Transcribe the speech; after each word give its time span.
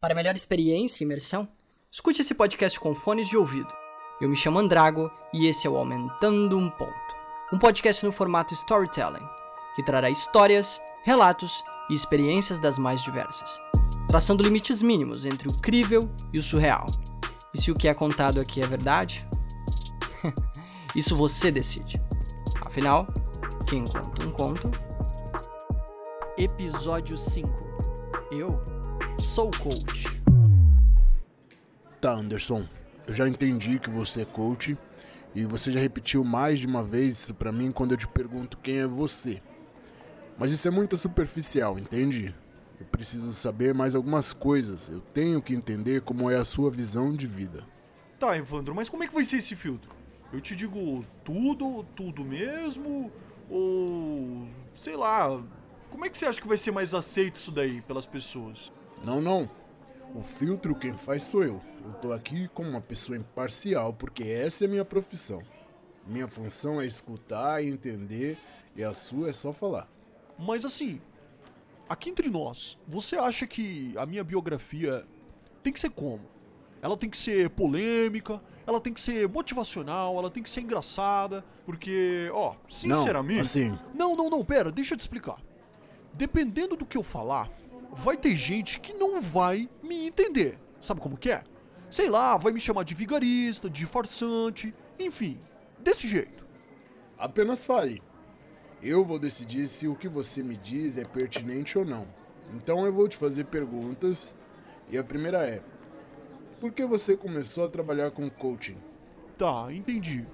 Para 0.00 0.14
melhor 0.14 0.34
experiência 0.34 1.02
e 1.02 1.04
imersão, 1.04 1.46
escute 1.92 2.22
esse 2.22 2.32
podcast 2.32 2.80
com 2.80 2.94
fones 2.94 3.28
de 3.28 3.36
ouvido. 3.36 3.70
Eu 4.18 4.30
me 4.30 4.34
chamo 4.34 4.58
Andrago 4.58 5.10
e 5.30 5.46
esse 5.46 5.66
é 5.66 5.70
o 5.70 5.76
Aumentando 5.76 6.56
um 6.56 6.70
Ponto, 6.70 7.14
um 7.52 7.58
podcast 7.58 8.06
no 8.06 8.10
formato 8.10 8.54
storytelling, 8.54 9.26
que 9.76 9.84
trará 9.84 10.08
histórias, 10.08 10.80
relatos 11.04 11.62
e 11.90 11.92
experiências 11.92 12.58
das 12.58 12.78
mais 12.78 13.02
diversas, 13.02 13.60
traçando 14.08 14.42
limites 14.42 14.80
mínimos 14.80 15.26
entre 15.26 15.48
o 15.48 15.60
crível 15.60 16.10
e 16.32 16.38
o 16.38 16.42
surreal. 16.42 16.86
E 17.52 17.60
se 17.60 17.70
o 17.70 17.74
que 17.74 17.86
é 17.86 17.92
contado 17.92 18.40
aqui 18.40 18.62
é 18.62 18.66
verdade? 18.66 19.28
Isso 20.96 21.14
você 21.14 21.50
decide. 21.50 22.00
Afinal, 22.64 23.06
quem 23.66 23.84
conta 23.84 24.24
um 24.24 24.32
conto? 24.32 24.70
Episódio 26.38 27.18
5 27.18 27.50
Eu 28.30 28.79
Sou 29.20 29.50
coach. 29.50 30.06
Tá, 32.00 32.12
Anderson. 32.12 32.66
Eu 33.06 33.12
já 33.12 33.28
entendi 33.28 33.78
que 33.78 33.90
você 33.90 34.22
é 34.22 34.24
coach 34.24 34.78
e 35.34 35.44
você 35.44 35.70
já 35.70 35.78
repetiu 35.78 36.24
mais 36.24 36.58
de 36.58 36.66
uma 36.66 36.82
vez 36.82 37.18
isso 37.18 37.34
pra 37.34 37.52
mim 37.52 37.70
quando 37.70 37.92
eu 37.92 37.98
te 37.98 38.08
pergunto 38.08 38.56
quem 38.56 38.78
é 38.78 38.86
você. 38.86 39.42
Mas 40.38 40.52
isso 40.52 40.66
é 40.66 40.70
muito 40.70 40.96
superficial, 40.96 41.78
entende? 41.78 42.34
Eu 42.80 42.86
preciso 42.86 43.30
saber 43.34 43.74
mais 43.74 43.94
algumas 43.94 44.32
coisas. 44.32 44.88
Eu 44.88 45.00
tenho 45.00 45.42
que 45.42 45.54
entender 45.54 46.00
como 46.00 46.30
é 46.30 46.36
a 46.36 46.44
sua 46.44 46.70
visão 46.70 47.12
de 47.14 47.26
vida. 47.26 47.66
Tá, 48.18 48.38
Evandro, 48.38 48.74
mas 48.74 48.88
como 48.88 49.04
é 49.04 49.06
que 49.06 49.14
vai 49.14 49.24
ser 49.24 49.36
esse 49.36 49.54
filtro? 49.54 49.90
Eu 50.32 50.40
te 50.40 50.56
digo 50.56 51.04
tudo, 51.22 51.84
tudo 51.94 52.24
mesmo? 52.24 53.12
Ou. 53.50 54.46
sei 54.74 54.96
lá. 54.96 55.42
Como 55.90 56.06
é 56.06 56.08
que 56.08 56.16
você 56.16 56.24
acha 56.24 56.40
que 56.40 56.48
vai 56.48 56.56
ser 56.56 56.70
mais 56.70 56.94
aceito 56.94 57.34
isso 57.34 57.50
daí 57.50 57.82
pelas 57.82 58.06
pessoas? 58.06 58.72
Não, 59.02 59.20
não. 59.20 59.50
O 60.14 60.22
filtro 60.22 60.74
quem 60.74 60.92
faz 60.94 61.22
sou 61.22 61.42
eu. 61.42 61.60
Eu 61.84 61.92
tô 61.94 62.12
aqui 62.12 62.48
como 62.48 62.68
uma 62.68 62.80
pessoa 62.80 63.16
imparcial 63.16 63.92
porque 63.92 64.24
essa 64.24 64.64
é 64.64 64.66
a 64.66 64.70
minha 64.70 64.84
profissão. 64.84 65.42
Minha 66.06 66.28
função 66.28 66.80
é 66.80 66.86
escutar 66.86 67.62
e 67.62 67.68
entender 67.68 68.36
e 68.74 68.82
a 68.82 68.92
sua 68.94 69.30
é 69.30 69.32
só 69.32 69.52
falar. 69.52 69.88
Mas 70.38 70.64
assim, 70.64 71.00
aqui 71.88 72.10
entre 72.10 72.28
nós, 72.28 72.78
você 72.86 73.16
acha 73.16 73.46
que 73.46 73.94
a 73.96 74.04
minha 74.04 74.24
biografia 74.24 75.06
tem 75.62 75.72
que 75.72 75.80
ser 75.80 75.90
como? 75.90 76.22
Ela 76.82 76.96
tem 76.96 77.10
que 77.10 77.16
ser 77.16 77.50
polêmica, 77.50 78.40
ela 78.66 78.80
tem 78.80 78.92
que 78.92 79.00
ser 79.00 79.28
motivacional, 79.28 80.16
ela 80.18 80.30
tem 80.30 80.42
que 80.42 80.48
ser 80.48 80.62
engraçada, 80.62 81.44
porque, 81.66 82.30
ó, 82.32 82.54
sinceramente. 82.68 83.34
Não, 83.34 83.42
assim. 83.42 83.78
Não, 83.94 84.16
não, 84.16 84.30
não, 84.30 84.44
pera, 84.44 84.72
deixa 84.72 84.94
eu 84.94 84.98
te 84.98 85.02
explicar. 85.02 85.36
Dependendo 86.14 86.76
do 86.76 86.86
que 86.86 86.96
eu 86.96 87.02
falar, 87.02 87.50
vai 87.92 88.16
ter 88.16 88.32
gente 88.34 88.80
que 88.80 88.92
não 88.92 89.20
vai 89.20 89.68
me 89.82 90.06
entender. 90.06 90.58
Sabe 90.80 91.00
como 91.00 91.16
que 91.16 91.30
é? 91.30 91.42
Sei 91.90 92.08
lá, 92.08 92.36
vai 92.36 92.52
me 92.52 92.60
chamar 92.60 92.84
de 92.84 92.94
vigarista, 92.94 93.68
de 93.68 93.84
farsante, 93.84 94.74
enfim, 94.98 95.40
desse 95.78 96.08
jeito. 96.08 96.46
Apenas 97.18 97.64
fale. 97.64 98.02
Eu 98.82 99.04
vou 99.04 99.18
decidir 99.18 99.66
se 99.66 99.86
o 99.86 99.94
que 99.94 100.08
você 100.08 100.42
me 100.42 100.56
diz 100.56 100.96
é 100.96 101.04
pertinente 101.04 101.76
ou 101.76 101.84
não. 101.84 102.06
Então 102.54 102.86
eu 102.86 102.92
vou 102.92 103.08
te 103.08 103.16
fazer 103.16 103.44
perguntas. 103.44 104.34
E 104.88 104.96
a 104.96 105.04
primeira 105.04 105.46
é: 105.46 105.62
Por 106.58 106.72
que 106.72 106.84
você 106.86 107.16
começou 107.16 107.64
a 107.64 107.68
trabalhar 107.68 108.10
com 108.10 108.30
coaching? 108.30 108.78
Tá, 109.36 109.66
entendi. 109.70 110.26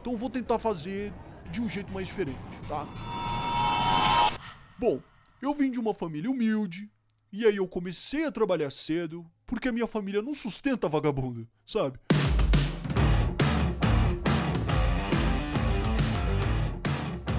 Então 0.00 0.16
vou 0.16 0.30
tentar 0.30 0.58
fazer 0.58 1.12
de 1.50 1.60
um 1.60 1.68
jeito 1.68 1.92
mais 1.92 2.06
diferente, 2.06 2.38
tá? 2.68 2.86
Bom, 4.78 5.00
eu 5.42 5.54
vim 5.54 5.70
de 5.70 5.80
uma 5.80 5.92
família 5.92 6.30
humilde, 6.30 6.90
e 7.32 7.46
aí 7.46 7.56
eu 7.56 7.68
comecei 7.68 8.24
a 8.24 8.32
trabalhar 8.32 8.70
cedo, 8.70 9.24
porque 9.46 9.68
a 9.68 9.72
minha 9.72 9.86
família 9.86 10.22
não 10.22 10.32
sustenta 10.32 10.88
vagabundo, 10.88 11.46
sabe? 11.66 11.98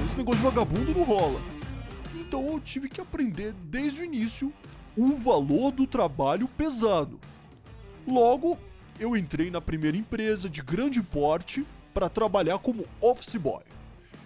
Esse 0.06 0.18
negócio 0.18 0.40
de 0.40 0.46
vagabundo 0.46 0.94
não 0.94 1.04
rola. 1.04 1.42
Então 2.16 2.46
eu 2.48 2.60
tive 2.60 2.88
que 2.88 3.02
aprender 3.02 3.54
desde 3.64 4.02
o 4.02 4.06
início 4.06 4.54
o 4.96 5.16
valor 5.16 5.72
do 5.72 5.88
trabalho 5.88 6.48
pesado. 6.48 7.20
Logo, 8.08 8.58
eu 9.00 9.16
entrei 9.16 9.50
na 9.50 9.62
primeira 9.62 9.98
empresa 9.98 10.50
de 10.50 10.62
grande 10.62 11.02
porte 11.02 11.66
para 11.94 12.10
trabalhar 12.10 12.60
como 12.60 12.86
office 13.02 13.36
boy. 13.36 13.64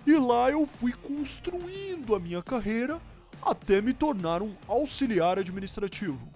E 0.05 0.13
lá 0.17 0.51
eu 0.51 0.65
fui 0.65 0.91
construindo 0.91 2.15
a 2.15 2.19
minha 2.19 2.43
carreira 2.43 3.01
até 3.45 3.81
me 3.81 3.93
tornar 3.93 4.41
um 4.41 4.53
auxiliar 4.67 5.37
administrativo. 5.39 6.27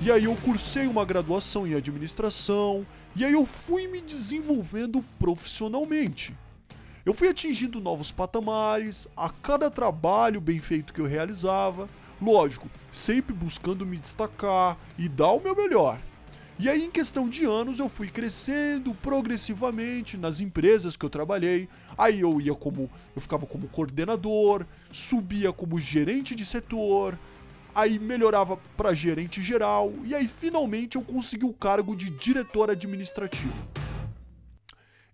E 0.00 0.12
aí 0.12 0.24
eu 0.24 0.36
cursei 0.36 0.86
uma 0.86 1.04
graduação 1.04 1.66
em 1.66 1.74
administração, 1.74 2.86
e 3.16 3.24
aí 3.24 3.32
eu 3.32 3.44
fui 3.44 3.88
me 3.88 4.00
desenvolvendo 4.00 5.04
profissionalmente. 5.18 6.34
Eu 7.04 7.14
fui 7.14 7.28
atingindo 7.28 7.80
novos 7.80 8.12
patamares 8.12 9.08
a 9.16 9.30
cada 9.30 9.70
trabalho 9.70 10.40
bem 10.40 10.60
feito 10.60 10.92
que 10.92 11.00
eu 11.00 11.06
realizava, 11.06 11.88
lógico, 12.20 12.70
sempre 12.92 13.34
buscando 13.34 13.86
me 13.86 13.98
destacar 13.98 14.78
e 14.96 15.08
dar 15.08 15.32
o 15.32 15.40
meu 15.40 15.56
melhor. 15.56 15.98
E 16.60 16.68
aí, 16.68 16.84
em 16.84 16.90
questão 16.90 17.28
de 17.28 17.44
anos, 17.44 17.78
eu 17.78 17.88
fui 17.88 18.08
crescendo 18.08 18.92
progressivamente 18.92 20.16
nas 20.16 20.40
empresas 20.40 20.96
que 20.96 21.04
eu 21.06 21.10
trabalhei. 21.10 21.68
Aí 21.98 22.20
eu 22.20 22.40
ia 22.40 22.54
como. 22.54 22.88
Eu 23.14 23.20
ficava 23.20 23.44
como 23.44 23.66
coordenador, 23.68 24.64
subia 24.92 25.52
como 25.52 25.80
gerente 25.80 26.32
de 26.36 26.46
setor, 26.46 27.18
aí 27.74 27.98
melhorava 27.98 28.56
para 28.76 28.94
gerente 28.94 29.42
geral, 29.42 29.92
e 30.04 30.14
aí 30.14 30.26
finalmente 30.26 30.96
eu 30.96 31.02
consegui 31.02 31.44
o 31.44 31.52
cargo 31.52 31.96
de 31.96 32.10
diretor 32.10 32.70
administrativo. 32.70 33.52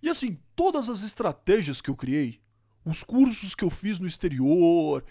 E 0.03 0.09
assim, 0.09 0.39
todas 0.55 0.91
as 0.91 1.03
estratégias 1.03 1.81
que 1.81 1.89
eu 1.89 1.97
criei, 1.97 2.39
os 2.85 3.03
cursos 3.03 3.55
que 3.55 3.65
eu 3.65 3.71
fiz 3.71 3.99
no 3.99 4.07
exterior 4.07 5.03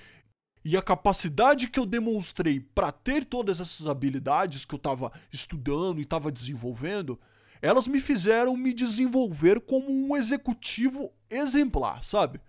e 0.63 0.77
a 0.77 0.81
capacidade 0.81 1.67
que 1.67 1.79
eu 1.79 1.85
demonstrei 1.85 2.59
para 2.59 2.91
ter 2.91 3.25
todas 3.25 3.59
essas 3.59 3.87
habilidades 3.87 4.63
que 4.63 4.75
eu 4.75 4.77
estava 4.77 5.11
estudando 5.31 5.97
e 5.97 6.03
estava 6.03 6.31
desenvolvendo, 6.31 7.19
elas 7.63 7.87
me 7.87 8.01
fizeram 8.01 8.57
me 8.57 8.73
desenvolver 8.73 9.61
como 9.61 9.89
um 9.89 10.17
executivo 10.17 11.13
exemplar, 11.29 12.03
sabe? 12.03 12.41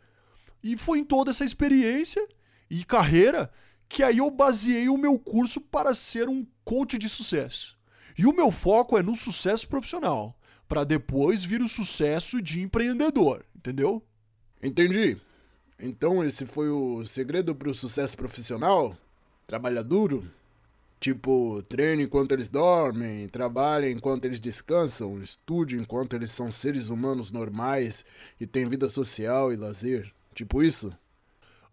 E 0.60 0.76
foi 0.76 0.98
em 0.98 1.04
toda 1.04 1.30
essa 1.30 1.44
experiência 1.44 2.26
e 2.69 2.84
carreira 2.84 3.48
que 3.88 4.02
aí 4.02 4.19
eu 4.19 4.28
baseei 4.28 4.88
o 4.88 4.98
meu 4.98 5.16
curso 5.16 5.60
para 5.60 5.94
ser 5.94 6.28
um 6.28 6.44
coach 6.64 6.98
de 6.98 7.08
sucesso. 7.08 7.78
E 8.19 8.26
o 8.26 8.34
meu 8.34 8.50
foco 8.50 8.98
é 8.98 9.04
no 9.04 9.14
sucesso 9.14 9.69
profissional, 9.69 10.36
para 10.66 10.82
depois 10.82 11.44
vir 11.44 11.62
o 11.62 11.69
sucesso 11.69 12.42
de 12.42 12.60
empreendedor, 12.60 13.44
entendeu? 13.54 14.04
Entendi. 14.60 15.16
Então 15.78 16.25
esse 16.25 16.44
foi 16.44 16.70
o 16.70 17.06
segredo 17.06 17.54
para 17.54 17.70
o 17.70 17.75
sucesso 17.75 18.16
profissional? 18.16 18.96
Trabalha 19.46 19.84
duro? 19.84 20.28
Tipo, 21.04 21.62
treine 21.69 22.04
enquanto 22.04 22.32
eles 22.32 22.48
dormem, 22.48 23.28
trabalhe 23.28 23.92
enquanto 23.92 24.25
eles 24.25 24.41
descansam, 24.41 25.20
estude 25.20 25.76
enquanto 25.76 26.16
eles 26.16 26.31
são 26.31 26.50
seres 26.50 26.88
humanos 26.88 27.31
normais 27.31 28.06
e 28.41 28.47
têm 28.47 28.65
vida 28.65 28.88
social 28.88 29.53
e 29.53 29.56
lazer. 29.56 30.10
Tipo 30.34 30.62
isso? 30.62 30.97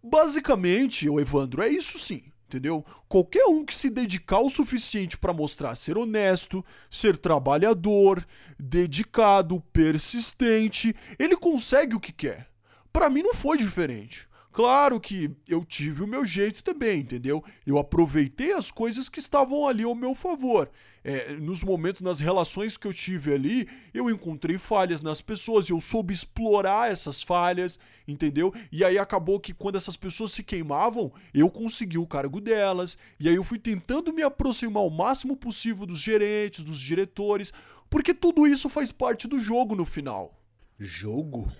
Basicamente, 0.02 1.08
o 1.08 1.18
Evandro, 1.18 1.62
é 1.62 1.70
isso 1.70 1.98
sim, 1.98 2.24
entendeu? 2.46 2.84
Qualquer 3.08 3.46
um 3.46 3.64
que 3.64 3.72
se 3.72 3.88
dedicar 3.88 4.40
o 4.40 4.50
suficiente 4.50 5.16
para 5.16 5.32
mostrar 5.32 5.74
ser 5.76 5.96
honesto, 5.96 6.62
ser 6.90 7.16
trabalhador, 7.16 8.22
dedicado, 8.60 9.62
persistente, 9.72 10.94
ele 11.18 11.38
consegue 11.38 11.96
o 11.96 12.00
que 12.00 12.12
quer. 12.12 12.48
Para 12.92 13.08
mim 13.08 13.22
não 13.22 13.32
foi 13.32 13.56
diferente. 13.56 14.28
Claro 14.52 15.00
que 15.00 15.34
eu 15.48 15.64
tive 15.64 16.02
o 16.02 16.06
meu 16.06 16.26
jeito 16.26 16.62
também, 16.62 17.00
entendeu? 17.00 17.42
Eu 17.66 17.78
aproveitei 17.78 18.52
as 18.52 18.70
coisas 18.70 19.08
que 19.08 19.18
estavam 19.18 19.66
ali 19.66 19.82
ao 19.82 19.94
meu 19.94 20.14
favor. 20.14 20.70
É, 21.02 21.32
nos 21.32 21.64
momentos, 21.64 22.02
nas 22.02 22.20
relações 22.20 22.76
que 22.76 22.86
eu 22.86 22.92
tive 22.92 23.32
ali, 23.32 23.66
eu 23.94 24.10
encontrei 24.10 24.58
falhas 24.58 25.00
nas 25.00 25.20
pessoas 25.22 25.68
e 25.68 25.72
eu 25.72 25.80
soube 25.80 26.12
explorar 26.12 26.92
essas 26.92 27.22
falhas, 27.22 27.78
entendeu? 28.06 28.52
E 28.70 28.84
aí 28.84 28.98
acabou 28.98 29.40
que 29.40 29.54
quando 29.54 29.76
essas 29.76 29.96
pessoas 29.96 30.32
se 30.32 30.44
queimavam, 30.44 31.10
eu 31.32 31.50
consegui 31.50 31.98
o 31.98 32.06
cargo 32.06 32.40
delas, 32.40 32.98
e 33.18 33.28
aí 33.28 33.34
eu 33.34 33.42
fui 33.42 33.58
tentando 33.58 34.12
me 34.12 34.22
aproximar 34.22 34.84
o 34.84 34.90
máximo 34.90 35.34
possível 35.34 35.86
dos 35.86 35.98
gerentes, 35.98 36.62
dos 36.62 36.78
diretores, 36.78 37.52
porque 37.88 38.12
tudo 38.14 38.46
isso 38.46 38.68
faz 38.68 38.92
parte 38.92 39.26
do 39.26 39.40
jogo 39.40 39.74
no 39.74 39.86
final. 39.86 40.38
Jogo? 40.78 41.50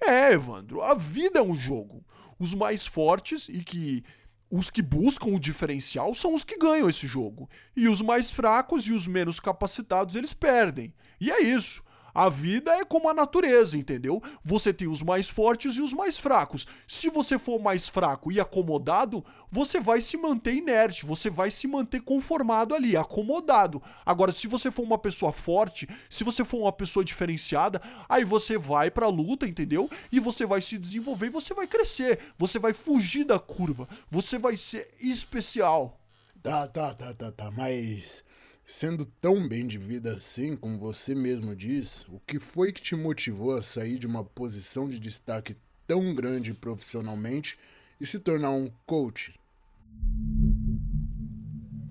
É, 0.00 0.32
Evandro, 0.32 0.80
a 0.82 0.94
vida 0.94 1.38
é 1.38 1.42
um 1.42 1.54
jogo. 1.54 2.04
Os 2.38 2.54
mais 2.54 2.86
fortes 2.86 3.48
e 3.48 3.62
que 3.62 4.04
os 4.50 4.70
que 4.70 4.80
buscam 4.80 5.28
o 5.34 5.40
diferencial 5.40 6.14
são 6.14 6.32
os 6.32 6.44
que 6.44 6.56
ganham 6.56 6.88
esse 6.88 7.06
jogo. 7.06 7.48
E 7.76 7.88
os 7.88 8.00
mais 8.00 8.30
fracos 8.30 8.86
e 8.86 8.92
os 8.92 9.06
menos 9.06 9.38
capacitados 9.38 10.16
eles 10.16 10.32
perdem. 10.32 10.94
E 11.20 11.30
é 11.30 11.42
isso. 11.42 11.82
A 12.18 12.28
vida 12.28 12.72
é 12.72 12.84
como 12.84 13.08
a 13.08 13.14
natureza, 13.14 13.78
entendeu? 13.78 14.20
Você 14.44 14.72
tem 14.72 14.88
os 14.88 15.02
mais 15.02 15.28
fortes 15.28 15.76
e 15.76 15.80
os 15.80 15.92
mais 15.92 16.18
fracos. 16.18 16.66
Se 16.84 17.08
você 17.08 17.38
for 17.38 17.60
mais 17.60 17.88
fraco 17.88 18.32
e 18.32 18.40
acomodado, 18.40 19.24
você 19.48 19.78
vai 19.78 20.00
se 20.00 20.16
manter 20.16 20.52
inerte, 20.54 21.06
você 21.06 21.30
vai 21.30 21.48
se 21.48 21.68
manter 21.68 22.00
conformado 22.00 22.74
ali, 22.74 22.96
acomodado. 22.96 23.80
Agora, 24.04 24.32
se 24.32 24.48
você 24.48 24.68
for 24.68 24.82
uma 24.82 24.98
pessoa 24.98 25.30
forte, 25.30 25.88
se 26.10 26.24
você 26.24 26.44
for 26.44 26.58
uma 26.58 26.72
pessoa 26.72 27.04
diferenciada, 27.04 27.80
aí 28.08 28.24
você 28.24 28.58
vai 28.58 28.90
pra 28.90 29.06
luta, 29.06 29.46
entendeu? 29.46 29.88
E 30.10 30.18
você 30.18 30.44
vai 30.44 30.60
se 30.60 30.76
desenvolver 30.76 31.26
e 31.26 31.30
você 31.30 31.54
vai 31.54 31.68
crescer. 31.68 32.18
Você 32.36 32.58
vai 32.58 32.72
fugir 32.72 33.22
da 33.22 33.38
curva. 33.38 33.88
Você 34.10 34.38
vai 34.38 34.56
ser 34.56 34.92
especial. 35.00 36.00
Tá, 36.42 36.66
tá, 36.66 36.92
tá, 36.94 37.14
tá, 37.14 37.30
tá, 37.30 37.50
mas 37.52 38.24
Sendo 38.70 39.06
tão 39.06 39.48
bem 39.48 39.66
de 39.66 39.78
vida 39.78 40.12
assim, 40.12 40.54
como 40.54 40.78
você 40.78 41.14
mesmo 41.14 41.56
diz, 41.56 42.06
o 42.10 42.20
que 42.26 42.38
foi 42.38 42.70
que 42.70 42.82
te 42.82 42.94
motivou 42.94 43.56
a 43.56 43.62
sair 43.62 43.98
de 43.98 44.06
uma 44.06 44.22
posição 44.22 44.86
de 44.86 44.98
destaque 45.00 45.56
tão 45.86 46.14
grande 46.14 46.52
profissionalmente 46.52 47.58
e 47.98 48.06
se 48.06 48.18
tornar 48.18 48.50
um 48.50 48.70
coach? 48.84 49.34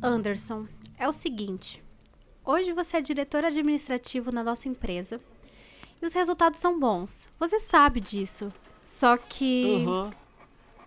Anderson, 0.04 0.68
é 1.00 1.10
o 1.10 1.12
seguinte. 1.12 1.84
Hoje 2.46 2.72
você 2.74 2.98
é 2.98 3.02
diretor 3.02 3.44
administrativo 3.44 4.32
na 4.32 4.44
nossa 4.44 4.70
empresa 4.70 5.20
e 6.00 6.06
os 6.06 6.14
resultados 6.14 6.60
são 6.60 6.80
bons. 6.80 7.28
Você 7.40 7.60
sabe 7.60 8.00
disso. 8.00 8.54
Só 8.84 9.18
que. 9.18 9.84
Aham. 9.84 10.14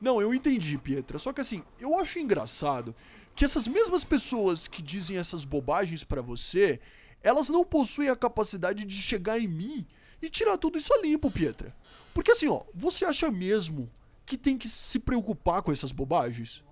Não, 0.00 0.22
eu 0.22 0.32
entendi, 0.32 0.78
Pietra. 0.78 1.18
Só 1.18 1.32
que 1.32 1.40
assim, 1.40 1.64
eu 1.80 1.98
acho 1.98 2.20
engraçado 2.20 2.94
que 3.34 3.44
essas 3.44 3.66
mesmas 3.66 4.04
pessoas 4.04 4.68
que 4.68 4.82
dizem 4.82 5.16
essas 5.16 5.44
bobagens 5.44 6.04
pra 6.04 6.20
você, 6.20 6.80
elas 7.22 7.48
não 7.48 7.64
possuem 7.64 8.08
a 8.08 8.16
capacidade 8.16 8.84
de 8.84 8.94
chegar 9.02 9.38
em 9.38 9.48
mim 9.48 9.86
e 10.20 10.28
tirar 10.28 10.58
tudo 10.58 10.78
isso 10.78 10.92
a 10.92 11.00
limpo, 11.00 11.30
Pietra. 11.30 11.74
Porque 12.12 12.32
assim, 12.32 12.48
ó, 12.48 12.62
você 12.74 13.04
acha 13.04 13.30
mesmo 13.30 13.90
que 14.26 14.36
tem 14.36 14.56
que 14.56 14.68
se 14.68 14.98
preocupar 14.98 15.62
com 15.62 15.72
essas 15.72 15.92
bobagens? 15.92 16.62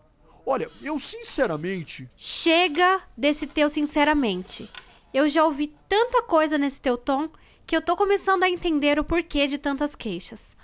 Olha, 0.44 0.70
eu 0.82 0.98
sinceramente. 0.98 2.08
Chega 2.16 3.02
desse 3.16 3.46
teu 3.46 3.68
sinceramente. 3.68 4.70
Eu 5.12 5.28
já 5.28 5.44
ouvi 5.44 5.74
tanta 5.88 6.22
coisa 6.22 6.56
nesse 6.56 6.80
teu 6.80 6.96
tom 6.96 7.28
que 7.66 7.76
eu 7.76 7.82
tô 7.82 7.96
começando 7.96 8.44
a 8.44 8.48
entender 8.48 8.98
o 8.98 9.04
porquê 9.04 9.46
de 9.46 9.58
tantas 9.58 9.94
queixas. 9.94 10.56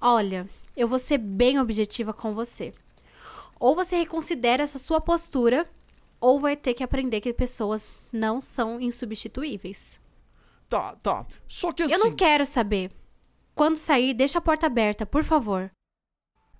Olha, 0.00 0.48
eu 0.76 0.88
vou 0.88 0.98
ser 0.98 1.18
bem 1.18 1.60
objetiva 1.60 2.12
com 2.12 2.34
você. 2.34 2.72
Ou 3.60 3.74
você 3.74 3.96
reconsidera 3.96 4.62
essa 4.62 4.78
sua 4.78 5.02
postura, 5.02 5.68
ou 6.18 6.40
vai 6.40 6.56
ter 6.56 6.72
que 6.72 6.82
aprender 6.82 7.20
que 7.20 7.32
pessoas 7.34 7.86
não 8.10 8.40
são 8.40 8.80
insubstituíveis. 8.80 10.00
Tá, 10.68 10.96
tá. 10.96 11.26
Só 11.46 11.72
que 11.72 11.82
assim. 11.82 11.92
Eu 11.92 12.00
não 12.00 12.16
quero 12.16 12.46
saber. 12.46 12.90
Quando 13.54 13.76
sair, 13.76 14.14
deixa 14.14 14.38
a 14.38 14.42
porta 14.42 14.66
aberta, 14.66 15.04
por 15.04 15.22
favor. 15.22 15.70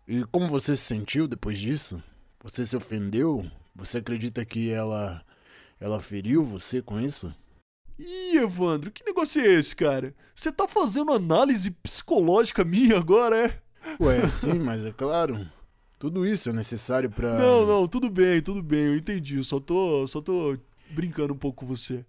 E 0.07 0.25
como 0.27 0.47
você 0.47 0.77
se 0.77 0.83
sentiu 0.83 1.27
depois 1.27 1.59
disso? 1.59 2.03
Você 2.43 2.65
se 2.65 2.77
ofendeu? 2.77 3.51
Você 3.75 3.99
acredita 3.99 4.45
que 4.45 4.71
ela 4.71 5.25
ela 5.81 6.01
feriu 6.01 6.45
você 6.45 6.83
com 6.83 7.01
isso? 7.01 7.35
Ih, 7.99 8.37
Evandro, 8.37 8.91
que 8.91 9.05
negócio 9.05 9.41
é 9.41 9.47
esse, 9.47 9.75
cara? 9.75 10.15
Você 10.35 10.53
tá 10.53 10.69
fazendo 10.69 11.13
análise 11.13 11.71
psicológica 11.71 12.65
minha 12.65 12.99
agora, 12.99 13.47
é? 13.47 13.63
Ué, 13.99 14.29
sim, 14.29 14.59
mas 14.59 14.85
é 14.85 14.93
claro. 14.93 15.49
Tudo 16.01 16.27
isso 16.27 16.49
é 16.49 16.53
necessário 16.55 17.11
pra. 17.11 17.35
Não, 17.35 17.67
não, 17.67 17.87
tudo 17.87 18.09
bem, 18.09 18.41
tudo 18.41 18.63
bem, 18.63 18.87
eu 18.87 18.97
entendi. 18.97 19.45
Só 19.45 19.61
tô, 19.61 20.07
só 20.07 20.23
tô 20.23 20.59
brincando 20.91 21.35
um 21.35 21.37
pouco 21.37 21.61
com 21.61 21.67
você. 21.67 22.07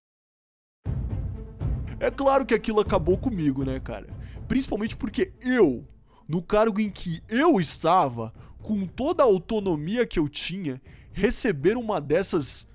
É 1.99 2.09
claro 2.09 2.45
que 2.45 2.53
aquilo 2.53 2.79
acabou 2.79 3.17
comigo, 3.17 3.65
né, 3.65 3.81
cara? 3.81 4.07
Principalmente 4.47 4.95
porque 4.95 5.33
eu, 5.41 5.85
no 6.25 6.41
cargo 6.41 6.79
em 6.79 6.89
que 6.89 7.21
eu 7.27 7.59
estava, 7.59 8.33
com 8.61 8.87
toda 8.87 9.23
a 9.23 9.25
autonomia 9.25 10.07
que 10.07 10.17
eu 10.17 10.29
tinha, 10.29 10.81
receber 11.11 11.75
uma 11.75 11.99
dessas 11.99 12.65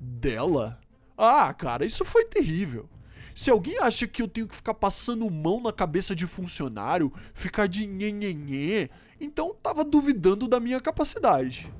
dela? 0.00 0.80
Ah, 1.18 1.52
cara, 1.52 1.84
isso 1.84 2.02
foi 2.02 2.24
terrível. 2.24 2.88
Se 3.34 3.50
alguém 3.50 3.78
acha 3.78 4.06
que 4.06 4.22
eu 4.22 4.28
tenho 4.28 4.48
que 4.48 4.54
ficar 4.56 4.74
passando 4.74 5.30
mão 5.30 5.60
na 5.60 5.72
cabeça 5.72 6.14
de 6.14 6.26
funcionário, 6.26 7.12
ficar 7.34 7.66
de 7.66 7.86
nhenhenhê, 7.86 8.88
então 9.24 9.54
tava 9.62 9.84
duvidando 9.84 10.48
da 10.48 10.58
minha 10.58 10.80
capacidade. 10.80 11.72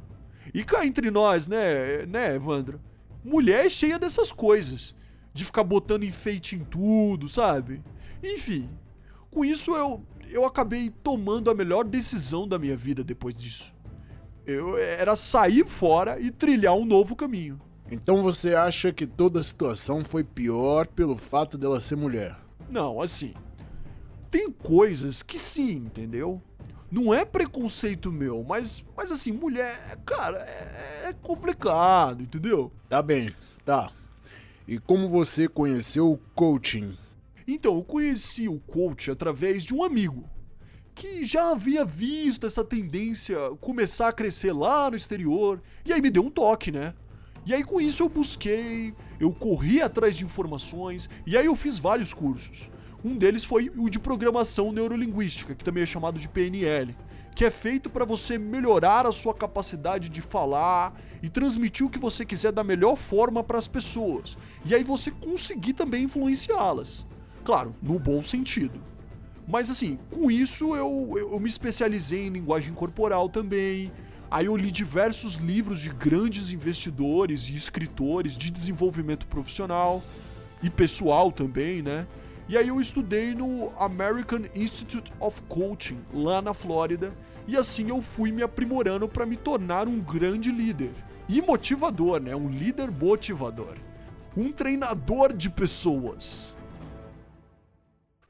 E 0.55 0.63
cá 0.63 0.87
entre 0.87 1.11
nós, 1.11 1.49
né, 1.49 2.07
né, 2.07 2.35
Evandro? 2.35 2.81
Mulher 3.25 3.67
é 3.67 3.69
cheia 3.69 3.99
dessas 3.99 4.31
coisas. 4.31 4.95
De 5.35 5.45
ficar 5.45 5.65
botando 5.65 6.05
enfeite 6.05 6.57
em 6.57 6.65
tudo, 6.65 7.29
sabe? 7.29 7.83
Enfim, 8.23 8.69
com 9.31 9.45
isso 9.45 9.75
eu, 9.75 10.05
eu 10.29 10.45
acabei 10.45 10.91
tomando 11.03 11.51
a 11.51 11.55
melhor 11.55 11.85
decisão 11.85 12.47
da 12.47 12.59
minha 12.59 12.77
vida 12.77 13.03
depois 13.03 13.35
disso. 13.35 13.75
Eu 14.47 14.77
era 14.77 15.17
sair 15.17 15.65
fora 15.65 16.21
e 16.21 16.31
trilhar 16.31 16.75
um 16.75 16.85
novo 16.85 17.17
caminho. 17.17 17.61
Então 17.91 18.23
você 18.23 18.55
acha 18.55 18.93
que 18.93 19.07
toda 19.07 19.41
a 19.41 19.45
situação 19.45 20.05
foi 20.05 20.25
pior 20.25 20.87
pelo 20.87 21.17
fato 21.17 21.57
dela 21.57 21.81
ser 21.81 21.97
mulher? 21.97 22.37
Não, 22.69 23.01
assim. 23.01 23.35
Tem 24.31 24.51
coisas 24.51 25.23
que 25.23 25.39
sim, 25.39 25.77
entendeu? 25.77 26.43
Não 26.93 27.15
é 27.15 27.25
preconceito 27.25 28.13
meu, 28.13 28.45
mas, 28.45 28.85
mas 28.95 29.11
assim, 29.11 29.33
mulher, 29.33 29.97
cara, 30.05 30.37
é, 30.37 31.09
é 31.09 31.13
complicado, 31.15 32.23
entendeu? 32.23 32.71
Tá 32.87 33.01
bem, 33.01 33.35
tá. 33.65 33.91
E 34.69 34.79
como 34.79 35.09
você 35.09 35.49
conheceu 35.49 36.13
o 36.13 36.19
coaching? 36.35 36.99
Então, 37.49 37.77
eu 37.77 37.83
conheci 37.83 38.47
o 38.47 38.61
coach 38.61 39.11
através 39.11 39.65
de 39.65 39.73
um 39.73 39.83
amigo 39.83 40.29
que 40.95 41.25
já 41.25 41.53
havia 41.53 41.83
visto 41.83 42.47
essa 42.47 42.63
tendência 42.63 43.39
começar 43.59 44.09
a 44.09 44.13
crescer 44.13 44.53
lá 44.53 44.91
no 44.91 44.97
exterior, 44.97 45.63
e 45.87 45.95
aí 45.95 46.03
me 46.03 46.11
deu 46.11 46.25
um 46.25 46.31
toque, 46.31 46.71
né? 46.71 46.93
E 47.47 47.55
aí 47.55 47.65
com 47.65 47.81
isso 47.81 48.03
eu 48.03 48.09
busquei, 48.11 48.95
eu 49.19 49.33
corri 49.33 49.81
atrás 49.81 50.15
de 50.15 50.27
informações, 50.27 51.09
e 51.27 51.39
aí 51.39 51.47
eu 51.47 51.57
fiz 51.57 51.79
vários 51.79 52.13
cursos. 52.13 52.71
Um 53.05 53.17
deles 53.17 53.45
foi 53.45 53.71
o 53.77 53.91
de 53.91 53.99
programação 53.99 54.71
neurolinguística, 54.71 55.55
que 55.55 55.65
também 55.65 55.83
é 55.83 55.87
chamado 55.87 56.21
de 56.21 56.29
PNL, 56.29 56.97
que 57.35 57.45
é 57.45 57.51
feito 57.51 57.91
para 57.91 58.05
você 58.05 58.39
melhorar 58.39 59.07
a 59.07 59.13
sua 59.13 59.35
capacidade 59.35 60.09
de 60.09 60.21
falar 60.21 60.95
e 61.23 61.29
transmitir 61.29 61.87
o 61.87 61.91
que 61.91 61.99
você 61.99 62.25
quiser 62.25 62.53
da 62.53 62.63
melhor 62.63 62.97
forma 62.97 63.43
para 63.43 63.59
as 63.59 63.67
pessoas. 63.67 64.37
E 64.65 64.75
aí 64.75 64.85
você 64.85 65.11
conseguir 65.11 65.73
também 65.73 66.05
influenciá-las. 66.05 67.07
Claro, 67.43 67.75
no 67.83 67.99
bom 67.99 68.23
sentido. 68.23 68.81
Mas 69.49 69.71
assim, 69.71 69.99
com 70.11 70.31
isso 70.31 70.77
eu, 70.77 71.15
eu 71.17 71.41
me 71.41 71.49
especializei 71.49 72.27
em 72.27 72.31
linguagem 72.31 72.73
corporal 72.73 73.29
também. 73.29 73.91
Aí 74.31 74.47
eu 74.47 74.57
li 74.57 74.71
diversos 74.71 75.37
livros 75.37 75.81
de 75.81 75.91
grandes 75.91 76.53
investidores 76.53 77.49
e 77.49 77.55
escritores 77.55 78.37
de 78.37 78.51
desenvolvimento 78.51 79.27
profissional 79.27 80.03
e 80.63 80.71
pessoal 80.71 81.33
também, 81.33 81.83
né? 81.83 82.07
E 82.53 82.59
aí 82.59 82.69
eu 82.69 82.79
estudei 82.79 83.35
no 83.35 83.73
American 83.79 84.43
Institute 84.55 85.11
of 85.19 85.41
Coaching, 85.49 86.05
lá 86.13 86.43
na 86.43 86.53
Flórida, 86.53 87.17
e 87.49 87.57
assim 87.57 87.89
eu 87.89 88.03
fui 88.03 88.31
me 88.31 88.43
aprimorando 88.43 89.09
para 89.09 89.25
me 89.25 89.39
tornar 89.39 89.89
um 89.89 89.99
grande 89.99 90.53
líder. 90.53 90.93
E 91.27 91.41
motivador, 91.41 92.21
né? 92.21 92.37
Um 92.37 92.51
líder 92.51 92.91
motivador. 92.91 93.79
Um 94.37 94.53
treinador 94.53 95.33
de 95.33 95.49
pessoas. 95.49 96.55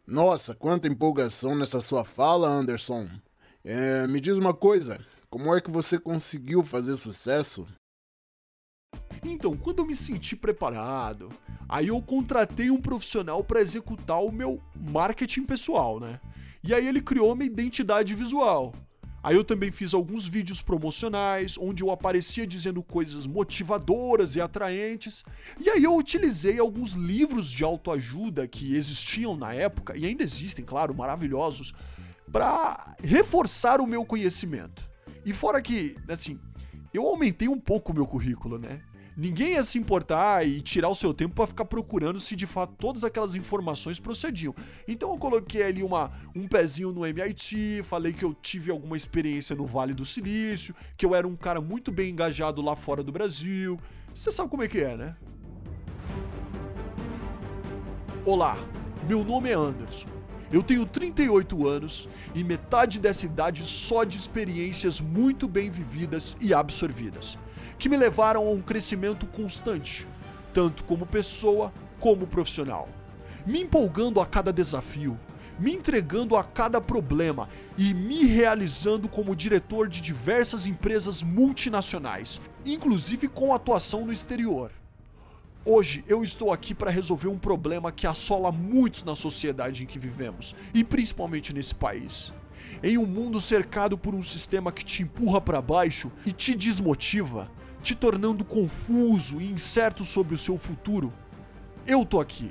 Nossa, 0.07 0.55
quanta 0.55 0.87
empolgação 0.87 1.57
nessa 1.57 1.81
sua 1.81 2.05
fala, 2.05 2.49
Anderson. 2.49 3.09
É, 3.65 4.07
me 4.07 4.21
diz 4.21 4.39
uma 4.39 4.55
coisa, 4.55 5.05
como 5.29 5.53
é 5.53 5.61
que 5.61 5.69
você 5.69 5.99
conseguiu 5.99 6.63
fazer 6.63 6.97
sucesso? 6.97 7.67
Então, 9.25 9.57
quando 9.57 9.79
eu 9.79 9.87
me 9.87 9.95
senti 9.95 10.35
preparado, 10.35 11.29
aí 11.69 11.89
eu 11.89 12.03
contratei 12.03 12.71
um 12.71 12.81
profissional 12.81 13.45
para 13.45 13.61
executar 13.61 14.23
o 14.23 14.33
meu 14.33 14.61
marketing 14.77 15.45
pessoal, 15.45 16.01
né? 16.01 16.21
E 16.65 16.75
aí 16.75 16.87
ele 16.87 17.01
criou 17.01 17.33
uma 17.33 17.45
identidade 17.45 18.15
visual. 18.15 18.75
Aí 19.23 19.37
eu 19.37 19.45
também 19.45 19.71
fiz 19.71 19.95
alguns 19.95 20.27
vídeos 20.27 20.61
promocionais, 20.61 21.57
onde 21.57 21.85
eu 21.85 21.93
aparecia 21.93 22.45
dizendo 22.45 22.83
coisas 22.83 23.25
motivadoras 23.25 24.35
e 24.35 24.41
atraentes. 24.41 25.25
E 25.61 25.71
aí 25.71 25.85
eu 25.85 25.97
utilizei 25.97 26.59
alguns 26.59 26.95
livros 26.95 27.49
de 27.49 27.63
autoajuda 27.63 28.49
que 28.49 28.75
existiam 28.75 29.37
na 29.37 29.55
época, 29.55 29.97
e 29.97 30.05
ainda 30.05 30.25
existem, 30.25 30.65
claro, 30.65 30.93
maravilhosos, 30.93 31.73
para 32.33 32.97
reforçar 33.01 33.81
o 33.81 33.87
meu 33.87 34.05
conhecimento. 34.05 34.91
E 35.25 35.33
fora 35.33 35.63
que, 35.63 35.97
assim, 36.09 36.41
eu 36.93 37.07
aumentei 37.07 37.49
um 37.49 37.59
pouco 37.59 37.93
o 37.93 37.95
meu 37.95 38.07
currículo, 38.07 38.59
né? 38.59 38.83
Ninguém 39.15 39.53
ia 39.53 39.63
se 39.63 39.79
importar 39.79 40.47
e 40.47 40.63
tirar 40.63 40.89
o 40.89 40.95
seu 40.95 41.13
tempo 41.13 41.35
para 41.35 41.47
ficar 41.47 41.67
procurando 41.67 42.19
se 42.19 42.35
de 42.35 42.47
fato 42.47 42.75
todas 42.79 43.05
aquelas 43.05 43.35
informações 43.35 44.01
procediam. 44.01 44.55
Então 44.89 45.11
eu 45.13 45.19
coloquei 45.19 45.63
ali 45.63 45.83
uma, 45.83 46.11
um 46.35 46.49
pezinho 46.49 46.93
no 46.93 47.05
MIT, 47.05 47.83
falei 47.85 48.15
que 48.15 48.25
eu 48.25 48.33
tive 48.33 48.71
alguma 48.71 48.97
experiência 48.97 49.55
no 49.55 49.67
Vale 49.67 49.93
do 49.93 50.05
Silício, 50.05 50.75
que 50.97 51.05
eu 51.05 51.15
era 51.15 51.29
um 51.29 51.37
cara 51.37 51.61
muito 51.61 51.93
bem 51.93 52.11
engajado 52.11 52.63
lá 52.63 52.75
fora 52.75 53.03
do 53.03 53.13
Brasil. 53.13 53.79
Você 54.15 54.33
sabe 54.33 54.49
como 54.49 54.63
é 54.63 54.69
que 54.69 54.81
é, 54.81 54.97
né? 54.97 55.17
Olá, 58.25 58.57
Meu 59.07 59.25
nome 59.25 59.51
é 59.51 59.55
Anderson. 59.55 60.22
Eu 60.53 60.63
tenho 60.63 60.85
38 60.85 61.67
anos 61.67 62.07
e 62.35 62.45
metade 62.45 63.01
dessa 63.01 63.25
idade 63.25 63.65
só 63.65 64.05
de 64.05 64.19
experiências 64.19 65.01
muito 65.01 65.49
bem 65.49 65.71
vividas 65.71 66.37
e 66.43 66.53
absorvidas, 66.53 67.39
que 67.79 67.89
me 67.89 67.97
levaram 67.97 68.47
a 68.47 68.51
um 68.51 68.61
crescimento 68.61 69.27
constante, 69.27 70.07
tanto 70.53 70.85
como 70.85 71.07
pessoa 71.07 71.73
como 71.99 72.27
profissional. 72.27 72.87
Me 73.47 73.63
empolgando 73.63 74.21
a 74.21 74.27
cada 74.27 74.53
desafio, 74.53 75.19
me 75.59 75.73
entregando 75.73 76.37
a 76.37 76.45
cada 76.45 76.83
problema 76.83 77.49
e 77.79 77.95
me 77.95 78.27
realizando 78.27 79.09
como 79.09 79.35
diretor 79.35 79.89
de 79.89 80.03
diversas 80.03 80.67
empresas 80.67 81.23
multinacionais, 81.23 82.43
inclusive 82.63 83.27
com 83.27 83.55
atuação 83.55 84.05
no 84.05 84.13
exterior. 84.13 84.71
Hoje 85.65 86.05
eu 86.09 86.25
estou 86.25 86.53
aqui 86.53 86.75
para 86.75 86.91
resolver 86.91 87.29
um 87.29 87.39
problema 87.39 87.93
que 87.93 88.05
assola 88.05 88.51
muitos 88.51 89.05
na 89.05 89.15
sociedade 89.15 89.85
em 89.85 89.87
que 89.87 89.97
vivemos, 89.97 90.57
e 90.75 90.83
principalmente 90.83 91.55
nesse 91.55 91.73
país. 91.73 92.35
Em 92.83 92.99
um 92.99 93.07
mundo 93.07 93.41
cercado 93.41 93.97
por 93.97 94.13
um 94.13 94.23
sistema 94.23 94.73
que 94.73 94.85
te 94.85 95.05
empurra 95.05 95.41
para 95.41 95.63
baixo 95.63 96.11
e 96.27 96.33
te 96.33 96.57
desmotiva, 96.57 97.49
te 97.81 97.95
tornando 97.95 98.45
confuso 98.45 99.41
e 99.41 99.53
incerto 99.53 100.05
sobre 100.05 100.35
o 100.35 100.39
seu 100.39 100.59
futuro, 100.59 101.13
eu 101.87 102.05
tô 102.05 102.19
aqui. 102.19 102.51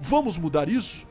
Vamos 0.00 0.36
mudar 0.36 0.68
isso? 0.68 1.06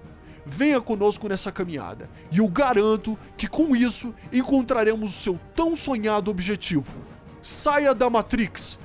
Venha 0.46 0.82
conosco 0.82 1.30
nessa 1.30 1.50
caminhada 1.50 2.10
e 2.30 2.39
eu 2.39 2.50
garanto 2.50 3.18
que 3.38 3.48
com 3.48 3.74
isso 3.74 4.13
encontraremos 4.34 5.12
o 5.12 5.18
seu 5.18 5.39
tão 5.56 5.77
sonhado 5.77 6.30
objetivo. 6.30 6.98
Saia 7.42 7.96
da 7.96 8.10
Matrix! 8.10 8.80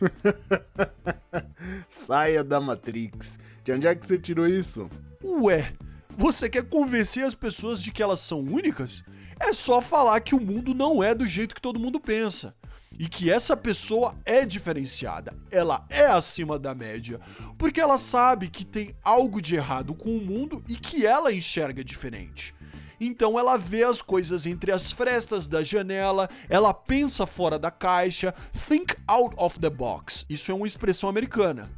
Saia 1.88 2.42
da 2.44 2.60
Matrix. 2.60 3.38
De 3.64 3.72
onde 3.72 3.86
é 3.86 3.94
que 3.94 4.06
você 4.06 4.18
tirou 4.18 4.46
isso? 4.46 4.88
Ué, 5.22 5.72
você 6.16 6.48
quer 6.48 6.64
convencer 6.64 7.24
as 7.24 7.34
pessoas 7.34 7.82
de 7.82 7.90
que 7.90 8.02
elas 8.02 8.20
são 8.20 8.40
únicas? 8.40 9.04
É 9.38 9.52
só 9.52 9.80
falar 9.80 10.20
que 10.20 10.34
o 10.34 10.40
mundo 10.40 10.74
não 10.74 11.02
é 11.02 11.14
do 11.14 11.26
jeito 11.26 11.54
que 11.54 11.60
todo 11.60 11.80
mundo 11.80 12.00
pensa 12.00 12.54
e 12.98 13.06
que 13.06 13.30
essa 13.30 13.56
pessoa 13.56 14.16
é 14.24 14.46
diferenciada, 14.46 15.34
ela 15.50 15.84
é 15.90 16.06
acima 16.06 16.58
da 16.58 16.74
média, 16.74 17.20
porque 17.58 17.80
ela 17.80 17.98
sabe 17.98 18.48
que 18.48 18.64
tem 18.64 18.94
algo 19.04 19.42
de 19.42 19.54
errado 19.54 19.94
com 19.94 20.16
o 20.16 20.24
mundo 20.24 20.62
e 20.66 20.74
que 20.74 21.06
ela 21.06 21.32
enxerga 21.32 21.84
diferente. 21.84 22.54
Então 23.00 23.38
ela 23.38 23.56
vê 23.56 23.84
as 23.84 24.00
coisas 24.00 24.46
entre 24.46 24.72
as 24.72 24.90
frestas 24.90 25.46
da 25.46 25.62
janela, 25.62 26.28
ela 26.48 26.72
pensa 26.72 27.26
fora 27.26 27.58
da 27.58 27.70
caixa, 27.70 28.34
think 28.68 28.94
out 29.06 29.34
of 29.38 29.58
the 29.58 29.70
box. 29.70 30.24
Isso 30.28 30.50
é 30.50 30.54
uma 30.54 30.66
expressão 30.66 31.08
americana. 31.08 31.70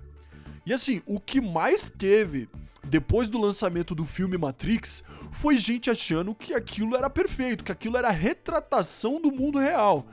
E 0.65 0.73
assim, 0.73 1.01
o 1.07 1.19
que 1.19 1.41
mais 1.41 1.89
teve 1.89 2.49
depois 2.85 3.29
do 3.29 3.39
lançamento 3.39 3.95
do 3.95 4.05
filme 4.05 4.39
Matrix 4.39 5.03
foi 5.31 5.59
gente 5.59 5.91
achando 5.91 6.35
que 6.35 6.55
aquilo 6.55 6.97
era 6.97 7.11
perfeito, 7.11 7.65
que 7.65 7.73
aquilo 7.73 7.97
era 7.97 8.11
retratação 8.11 9.21
do 9.21 9.33
mundo 9.33 9.59
real. 9.59 10.07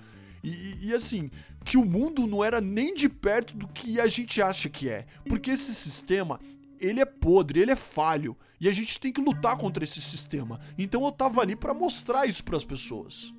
E, 0.43 0.89
e, 0.89 0.93
assim, 0.93 1.31
que 1.63 1.75
o 1.75 1.83
mundo 1.83 2.27
não 2.27 2.43
era 2.43 2.61
nem 2.61 2.93
de 2.93 3.09
perto 3.09 3.57
do 3.57 3.67
que 3.67 3.99
a 3.99 4.05
gente 4.05 4.41
acha 4.41 4.69
que 4.69 4.87
é. 4.87 5.05
Porque 5.27 5.49
esse 5.49 5.73
sistema, 5.73 6.39
ele 6.79 6.99
é 6.99 7.05
podre, 7.05 7.61
ele 7.61 7.71
é 7.71 7.75
falho. 7.75 8.37
E 8.65 8.67
a 8.67 8.73
gente 8.73 8.99
tem 8.99 9.11
que 9.13 9.21
lutar 9.21 9.55
contra 9.57 9.83
esse 9.83 10.01
sistema. 10.01 10.59
Então 10.75 11.05
eu 11.05 11.11
tava 11.11 11.39
ali 11.39 11.55
para 11.55 11.71
mostrar 11.71 12.25
isso 12.25 12.43
para 12.43 12.57
as 12.57 12.63
pessoas. 12.63 13.31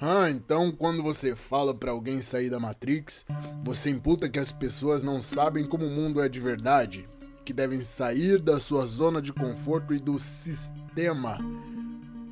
Ah, 0.00 0.30
então 0.30 0.70
quando 0.70 1.02
você 1.02 1.34
fala 1.34 1.74
para 1.74 1.90
alguém 1.90 2.22
sair 2.22 2.50
da 2.50 2.60
Matrix, 2.60 3.26
você 3.64 3.90
imputa 3.90 4.28
que 4.28 4.38
as 4.38 4.52
pessoas 4.52 5.02
não 5.02 5.20
sabem 5.20 5.66
como 5.66 5.84
o 5.84 5.90
mundo 5.90 6.22
é 6.22 6.28
de 6.28 6.38
verdade, 6.38 7.08
que 7.44 7.52
devem 7.52 7.82
sair 7.82 8.40
da 8.40 8.60
sua 8.60 8.86
zona 8.86 9.20
de 9.20 9.32
conforto 9.32 9.92
e 9.92 9.96
do 9.96 10.20
sistema. 10.20 11.40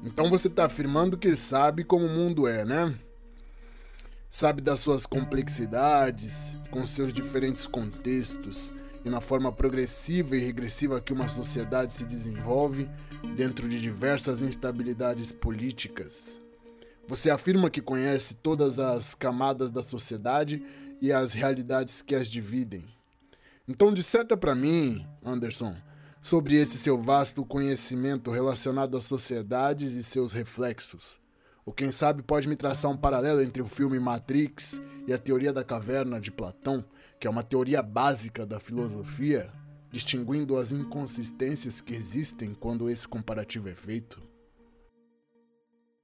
Então 0.04 0.30
você 0.30 0.48
tá 0.48 0.66
afirmando 0.66 1.18
que 1.18 1.34
sabe 1.34 1.82
como 1.82 2.06
o 2.06 2.08
mundo 2.08 2.46
é, 2.46 2.64
né? 2.64 2.96
sabe 4.30 4.62
das 4.62 4.78
suas 4.78 5.06
complexidades, 5.06 6.54
com 6.70 6.86
seus 6.86 7.12
diferentes 7.12 7.66
contextos 7.66 8.72
e 9.04 9.10
na 9.10 9.20
forma 9.20 9.52
progressiva 9.52 10.36
e 10.36 10.40
regressiva 10.40 11.00
que 11.00 11.12
uma 11.12 11.28
sociedade 11.28 11.92
se 11.92 12.04
desenvolve 12.04 12.88
dentro 13.36 13.68
de 13.68 13.80
diversas 13.80 14.42
instabilidades 14.42 15.32
políticas. 15.32 16.40
Você 17.08 17.30
afirma 17.30 17.70
que 17.70 17.82
conhece 17.82 18.36
todas 18.36 18.78
as 18.78 19.14
camadas 19.14 19.70
da 19.70 19.82
sociedade 19.82 20.62
e 21.00 21.12
as 21.12 21.32
realidades 21.32 22.00
que 22.00 22.14
as 22.14 22.28
dividem. 22.28 22.84
Então, 23.66 23.92
disserta 23.92 24.36
para 24.36 24.54
mim, 24.54 25.06
Anderson, 25.24 25.74
sobre 26.20 26.54
esse 26.54 26.76
seu 26.76 27.02
vasto 27.02 27.44
conhecimento 27.44 28.30
relacionado 28.30 28.96
às 28.96 29.04
sociedades 29.04 29.92
e 29.92 30.04
seus 30.04 30.32
reflexos. 30.32 31.20
Ou 31.66 31.72
quem 31.72 31.90
sabe 31.90 32.22
pode 32.22 32.48
me 32.48 32.56
traçar 32.56 32.90
um 32.90 32.96
paralelo 32.96 33.40
entre 33.40 33.62
o 33.62 33.66
filme 33.66 33.98
Matrix 33.98 34.80
e 35.06 35.12
a 35.12 35.18
teoria 35.18 35.52
da 35.52 35.64
caverna 35.64 36.20
de 36.20 36.30
Platão, 36.30 36.84
que 37.22 37.28
é 37.28 37.30
uma 37.30 37.44
teoria 37.44 37.80
básica 37.80 38.44
da 38.44 38.58
filosofia, 38.58 39.48
distinguindo 39.92 40.56
as 40.56 40.72
inconsistências 40.72 41.80
que 41.80 41.94
existem 41.94 42.52
quando 42.52 42.90
esse 42.90 43.06
comparativo 43.06 43.68
é 43.68 43.76
feito? 43.76 44.20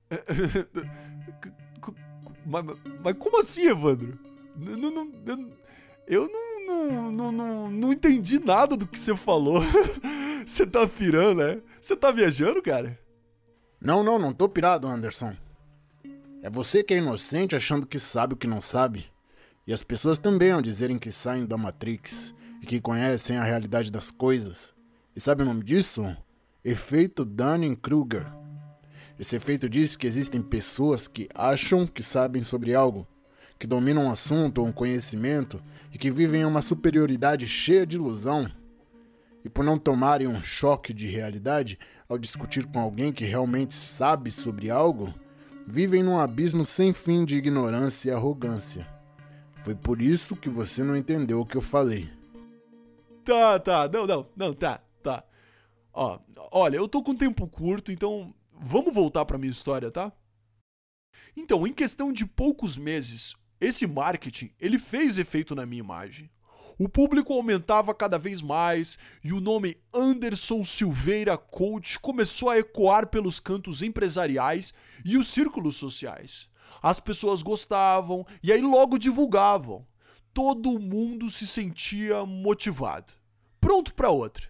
mas, 2.46 2.64
mas, 3.02 3.14
como 3.18 3.40
assim, 3.40 3.62
Evandro? 3.62 4.16
eu 6.06 6.28
não, 6.28 6.64
não, 6.64 7.10
não, 7.10 7.32
não, 7.32 7.68
não 7.68 7.92
entendi 7.92 8.38
nada 8.38 8.76
do 8.76 8.86
que 8.86 8.96
você 8.96 9.16
falou. 9.16 9.60
Você 10.46 10.66
tá 10.66 10.86
pirando, 10.86 11.40
né? 11.40 11.60
Você 11.78 11.94
tá 11.94 12.10
viajando, 12.10 12.62
cara? 12.62 12.98
Não, 13.78 14.02
não, 14.02 14.18
não 14.18 14.32
tô 14.32 14.48
pirado, 14.48 14.86
Anderson. 14.86 15.36
É 16.42 16.48
você 16.48 16.82
que 16.82 16.94
é 16.94 16.98
inocente 16.98 17.54
achando 17.54 17.86
que 17.86 17.98
sabe 17.98 18.32
o 18.32 18.36
que 18.36 18.46
não 18.46 18.62
sabe. 18.62 19.12
E 19.68 19.72
as 19.74 19.82
pessoas 19.82 20.18
também 20.18 20.50
ao 20.50 20.62
dizerem 20.62 20.96
que 20.96 21.12
saem 21.12 21.44
da 21.44 21.58
Matrix 21.58 22.34
e 22.62 22.64
que 22.64 22.80
conhecem 22.80 23.36
a 23.36 23.44
realidade 23.44 23.92
das 23.92 24.10
coisas. 24.10 24.74
E 25.14 25.20
sabe 25.20 25.42
o 25.42 25.44
nome 25.44 25.62
disso? 25.62 26.16
Efeito 26.64 27.22
Dunning-Kruger. 27.22 28.32
Esse 29.20 29.36
efeito 29.36 29.68
diz 29.68 29.94
que 29.94 30.06
existem 30.06 30.40
pessoas 30.40 31.06
que 31.06 31.28
acham 31.34 31.86
que 31.86 32.02
sabem 32.02 32.40
sobre 32.40 32.74
algo, 32.74 33.06
que 33.58 33.66
dominam 33.66 34.04
um 34.04 34.10
assunto 34.10 34.62
ou 34.62 34.68
um 34.68 34.72
conhecimento 34.72 35.62
e 35.92 35.98
que 35.98 36.10
vivem 36.10 36.40
em 36.40 36.46
uma 36.46 36.62
superioridade 36.62 37.46
cheia 37.46 37.86
de 37.86 37.96
ilusão. 37.96 38.50
E 39.44 39.50
por 39.50 39.62
não 39.66 39.76
tomarem 39.76 40.28
um 40.28 40.42
choque 40.42 40.94
de 40.94 41.06
realidade 41.08 41.78
ao 42.08 42.16
discutir 42.16 42.64
com 42.64 42.80
alguém 42.80 43.12
que 43.12 43.26
realmente 43.26 43.74
sabe 43.74 44.30
sobre 44.30 44.70
algo, 44.70 45.12
vivem 45.66 46.02
num 46.02 46.18
abismo 46.18 46.64
sem 46.64 46.94
fim 46.94 47.22
de 47.22 47.36
ignorância 47.36 48.08
e 48.08 48.14
arrogância. 48.14 48.97
Foi 49.68 49.74
por 49.74 50.00
isso 50.00 50.34
que 50.34 50.48
você 50.48 50.82
não 50.82 50.96
entendeu 50.96 51.42
o 51.42 51.44
que 51.44 51.54
eu 51.54 51.60
falei. 51.60 52.08
Tá, 53.22 53.58
tá, 53.58 53.86
não, 53.86 54.06
não, 54.06 54.26
não, 54.34 54.54
tá, 54.54 54.80
tá. 55.02 55.22
Ó, 55.92 56.18
olha, 56.50 56.78
eu 56.78 56.88
tô 56.88 57.02
com 57.02 57.14
tempo 57.14 57.46
curto, 57.46 57.92
então 57.92 58.34
vamos 58.58 58.94
voltar 58.94 59.26
pra 59.26 59.36
minha 59.36 59.50
história, 59.50 59.90
tá? 59.90 60.10
Então, 61.36 61.66
em 61.66 61.72
questão 61.74 62.10
de 62.10 62.24
poucos 62.24 62.78
meses, 62.78 63.36
esse 63.60 63.86
marketing, 63.86 64.50
ele 64.58 64.78
fez 64.78 65.18
efeito 65.18 65.54
na 65.54 65.66
minha 65.66 65.80
imagem. 65.80 66.30
O 66.78 66.88
público 66.88 67.34
aumentava 67.34 67.94
cada 67.94 68.18
vez 68.18 68.40
mais 68.40 68.98
e 69.22 69.34
o 69.34 69.40
nome 69.40 69.76
Anderson 69.92 70.64
Silveira 70.64 71.36
Coach 71.36 71.98
começou 72.00 72.48
a 72.48 72.58
ecoar 72.58 73.08
pelos 73.08 73.38
cantos 73.38 73.82
empresariais 73.82 74.72
e 75.04 75.18
os 75.18 75.28
círculos 75.28 75.76
sociais. 75.76 76.48
As 76.82 77.00
pessoas 77.00 77.42
gostavam 77.42 78.26
e 78.42 78.52
aí 78.52 78.60
logo 78.60 78.98
divulgavam. 78.98 79.86
Todo 80.32 80.78
mundo 80.78 81.28
se 81.30 81.46
sentia 81.46 82.24
motivado. 82.24 83.12
Pronto 83.60 83.94
para 83.94 84.10
outra. 84.10 84.46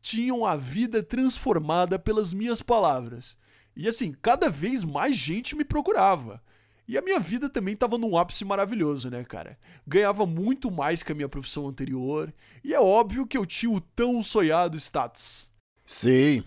Tinham 0.00 0.46
a 0.46 0.56
vida 0.56 1.02
transformada 1.02 1.98
pelas 1.98 2.32
minhas 2.32 2.62
palavras. 2.62 3.36
E 3.76 3.86
assim, 3.86 4.14
cada 4.22 4.48
vez 4.48 4.84
mais 4.84 5.16
gente 5.16 5.54
me 5.54 5.64
procurava. 5.64 6.42
E 6.88 6.96
a 6.96 7.02
minha 7.02 7.18
vida 7.18 7.50
também 7.50 7.74
estava 7.74 7.98
num 7.98 8.16
ápice 8.16 8.44
maravilhoso, 8.44 9.10
né, 9.10 9.24
cara? 9.24 9.58
Ganhava 9.86 10.24
muito 10.24 10.70
mais 10.70 11.02
que 11.02 11.10
a 11.10 11.14
minha 11.14 11.28
profissão 11.28 11.66
anterior, 11.66 12.32
e 12.62 12.72
é 12.72 12.80
óbvio 12.80 13.26
que 13.26 13.36
eu 13.36 13.44
tinha 13.44 13.72
o 13.72 13.80
tão 13.80 14.22
sonhado 14.22 14.76
status. 14.76 15.50
Sei. 15.84 16.44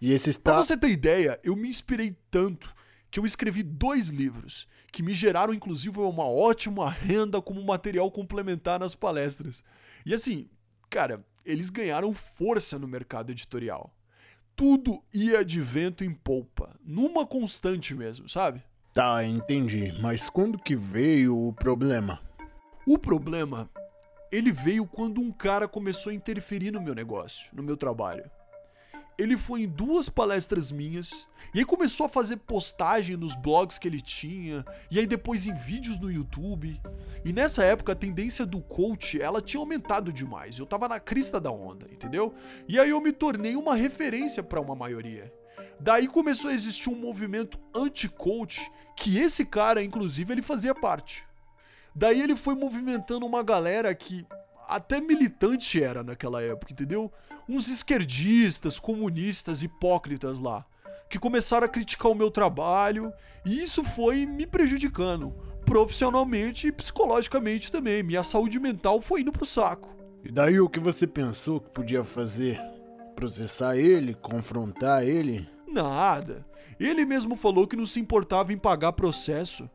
E 0.00 0.12
esse 0.12 0.30
status. 0.30 0.42
Pra 0.42 0.62
você 0.62 0.76
ter 0.76 0.90
ideia, 0.90 1.40
eu 1.42 1.56
me 1.56 1.68
inspirei 1.68 2.16
tanto 2.30 2.72
que 3.10 3.18
eu 3.18 3.26
escrevi 3.26 3.62
dois 3.62 4.08
livros, 4.08 4.68
que 4.92 5.02
me 5.02 5.12
geraram 5.12 5.52
inclusive 5.52 5.98
uma 5.98 6.24
ótima 6.24 6.88
renda 6.88 7.42
como 7.42 7.62
material 7.64 8.10
complementar 8.10 8.78
nas 8.78 8.94
palestras. 8.94 9.64
E 10.06 10.14
assim, 10.14 10.48
cara, 10.88 11.24
eles 11.44 11.70
ganharam 11.70 12.12
força 12.12 12.78
no 12.78 12.86
mercado 12.86 13.30
editorial. 13.32 13.94
Tudo 14.54 15.02
ia 15.12 15.44
de 15.44 15.60
vento 15.60 16.04
em 16.04 16.12
polpa, 16.12 16.76
numa 16.84 17.26
constante 17.26 17.94
mesmo, 17.94 18.28
sabe? 18.28 18.62
Tá, 18.92 19.24
entendi. 19.24 19.92
Mas 20.00 20.28
quando 20.28 20.58
que 20.58 20.76
veio 20.76 21.36
o 21.36 21.52
problema? 21.52 22.20
O 22.86 22.98
problema, 22.98 23.70
ele 24.30 24.52
veio 24.52 24.86
quando 24.86 25.20
um 25.20 25.32
cara 25.32 25.66
começou 25.66 26.10
a 26.10 26.14
interferir 26.14 26.70
no 26.70 26.80
meu 26.80 26.94
negócio, 26.94 27.48
no 27.54 27.62
meu 27.62 27.76
trabalho. 27.76 28.28
Ele 29.20 29.36
foi 29.36 29.62
em 29.62 29.68
duas 29.68 30.08
palestras 30.08 30.72
minhas, 30.72 31.26
e 31.54 31.58
aí 31.58 31.64
começou 31.64 32.06
a 32.06 32.08
fazer 32.08 32.36
postagem 32.38 33.16
nos 33.16 33.34
blogs 33.34 33.78
que 33.78 33.86
ele 33.86 34.00
tinha, 34.00 34.64
e 34.90 34.98
aí 34.98 35.06
depois 35.06 35.46
em 35.46 35.52
vídeos 35.52 35.98
no 35.98 36.10
YouTube. 36.10 36.80
E 37.24 37.32
nessa 37.32 37.62
época 37.62 37.92
a 37.92 37.96
tendência 37.96 38.46
do 38.46 38.62
coach, 38.62 39.20
ela 39.20 39.42
tinha 39.42 39.60
aumentado 39.60 40.12
demais. 40.12 40.58
Eu 40.58 40.64
tava 40.64 40.88
na 40.88 40.98
crista 40.98 41.38
da 41.38 41.50
onda, 41.50 41.86
entendeu? 41.92 42.34
E 42.66 42.80
aí 42.80 42.90
eu 42.90 43.00
me 43.00 43.12
tornei 43.12 43.56
uma 43.56 43.76
referência 43.76 44.42
para 44.42 44.60
uma 44.60 44.74
maioria. 44.74 45.32
Daí 45.78 46.08
começou 46.08 46.50
a 46.50 46.54
existir 46.54 46.88
um 46.88 46.96
movimento 46.96 47.58
anti-coach, 47.74 48.70
que 48.96 49.18
esse 49.18 49.44
cara, 49.44 49.82
inclusive, 49.82 50.32
ele 50.32 50.42
fazia 50.42 50.74
parte. 50.74 51.24
Daí 51.94 52.20
ele 52.20 52.36
foi 52.36 52.54
movimentando 52.54 53.26
uma 53.26 53.42
galera 53.42 53.94
que 53.94 54.26
até 54.70 55.00
militante 55.00 55.82
era 55.82 56.02
naquela 56.02 56.42
época, 56.42 56.72
entendeu? 56.72 57.12
Uns 57.48 57.68
esquerdistas, 57.68 58.78
comunistas, 58.78 59.62
hipócritas 59.62 60.40
lá, 60.40 60.64
que 61.08 61.18
começaram 61.18 61.66
a 61.66 61.68
criticar 61.68 62.12
o 62.12 62.14
meu 62.14 62.30
trabalho, 62.30 63.12
e 63.44 63.60
isso 63.60 63.82
foi 63.82 64.24
me 64.26 64.46
prejudicando, 64.46 65.32
profissionalmente 65.64 66.68
e 66.68 66.72
psicologicamente 66.72 67.72
também. 67.72 68.02
Minha 68.02 68.22
saúde 68.22 68.60
mental 68.60 69.00
foi 69.00 69.22
indo 69.22 69.32
pro 69.32 69.44
saco. 69.44 69.96
E 70.24 70.30
daí 70.30 70.60
o 70.60 70.68
que 70.68 70.78
você 70.78 71.06
pensou 71.06 71.60
que 71.60 71.70
podia 71.70 72.04
fazer? 72.04 72.60
Processar 73.16 73.76
ele? 73.76 74.14
Confrontar 74.14 75.02
ele? 75.02 75.48
Nada. 75.66 76.46
Ele 76.78 77.04
mesmo 77.04 77.34
falou 77.34 77.66
que 77.66 77.76
não 77.76 77.86
se 77.86 78.00
importava 78.00 78.52
em 78.52 78.58
pagar 78.58 78.92
processo. 78.92 79.68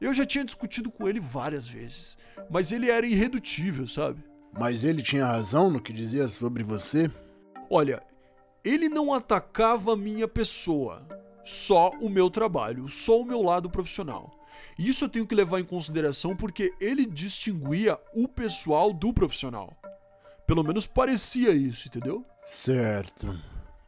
Eu 0.00 0.14
já 0.14 0.24
tinha 0.24 0.44
discutido 0.44 0.90
com 0.90 1.06
ele 1.06 1.20
várias 1.20 1.68
vezes, 1.68 2.16
mas 2.48 2.72
ele 2.72 2.90
era 2.90 3.06
irredutível, 3.06 3.86
sabe? 3.86 4.29
Mas 4.52 4.84
ele 4.84 5.02
tinha 5.02 5.26
razão 5.26 5.70
no 5.70 5.80
que 5.80 5.92
dizia 5.92 6.26
sobre 6.28 6.62
você? 6.62 7.10
Olha, 7.70 8.02
ele 8.64 8.88
não 8.88 9.14
atacava 9.14 9.92
a 9.92 9.96
minha 9.96 10.26
pessoa, 10.26 11.06
só 11.44 11.90
o 12.00 12.08
meu 12.08 12.28
trabalho, 12.28 12.88
só 12.88 13.20
o 13.20 13.24
meu 13.24 13.42
lado 13.42 13.70
profissional. 13.70 14.30
Isso 14.78 15.04
eu 15.04 15.08
tenho 15.08 15.26
que 15.26 15.34
levar 15.34 15.60
em 15.60 15.64
consideração 15.64 16.34
porque 16.34 16.72
ele 16.80 17.06
distinguia 17.06 17.98
o 18.14 18.26
pessoal 18.26 18.92
do 18.92 19.12
profissional. 19.12 19.76
Pelo 20.46 20.64
menos 20.64 20.86
parecia 20.86 21.50
isso, 21.50 21.88
entendeu? 21.88 22.24
Certo. 22.46 23.38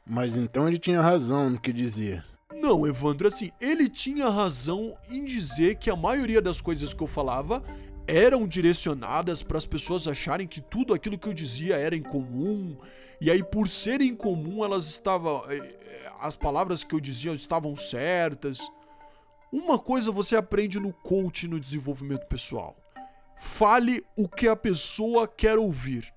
Mas 0.07 0.37
então 0.37 0.69
ele 0.69 0.78
tinha 0.78 1.00
razão 1.00 1.50
no 1.50 1.61
que 1.61 1.73
dizia. 1.73 2.25
Não, 2.54 2.87
Evandro, 2.87 3.26
assim, 3.26 3.50
ele 3.61 3.88
tinha 3.88 4.28
razão 4.28 4.97
em 5.11 5.25
dizer 5.25 5.76
que 5.76 5.90
a 5.90 5.97
maioria 5.97 6.40
das 6.40 6.61
coisas 6.61 6.95
que 6.95 7.02
eu 7.02 7.09
falava 7.09 7.62
eram 8.06 8.47
direcionadas 8.47 9.42
para 9.42 9.59
as 9.59 9.66
pessoas 9.66 10.09
acharem 10.09 10.47
que 10.47 10.61
tudo 10.61 10.94
aquilo 10.94 11.18
que 11.18 11.28
eu 11.28 11.35
dizia 11.35 11.76
era 11.76 11.97
incomum, 11.97 12.76
e 13.21 13.30
aí 13.30 13.42
por 13.42 13.68
ser 13.68 14.00
incomum 14.00 14.64
elas 14.64 14.87
estavam 14.87 15.44
eh, 15.49 15.56
eh, 15.56 16.11
as 16.21 16.37
palavras 16.37 16.82
que 16.85 16.94
eu 16.94 17.00
dizia 17.00 17.32
estavam 17.32 17.76
certas. 17.76 18.59
Uma 19.52 19.78
coisa 19.78 20.11
você 20.11 20.37
aprende 20.37 20.80
no 20.80 20.92
coach 20.92 21.47
no 21.47 21.61
desenvolvimento 21.61 22.26
pessoal. 22.26 22.76
Fale 23.37 24.04
o 24.16 24.28
que 24.28 24.49
a 24.49 24.56
pessoa 24.56 25.28
quer 25.28 25.59
ouvir. 25.59 26.11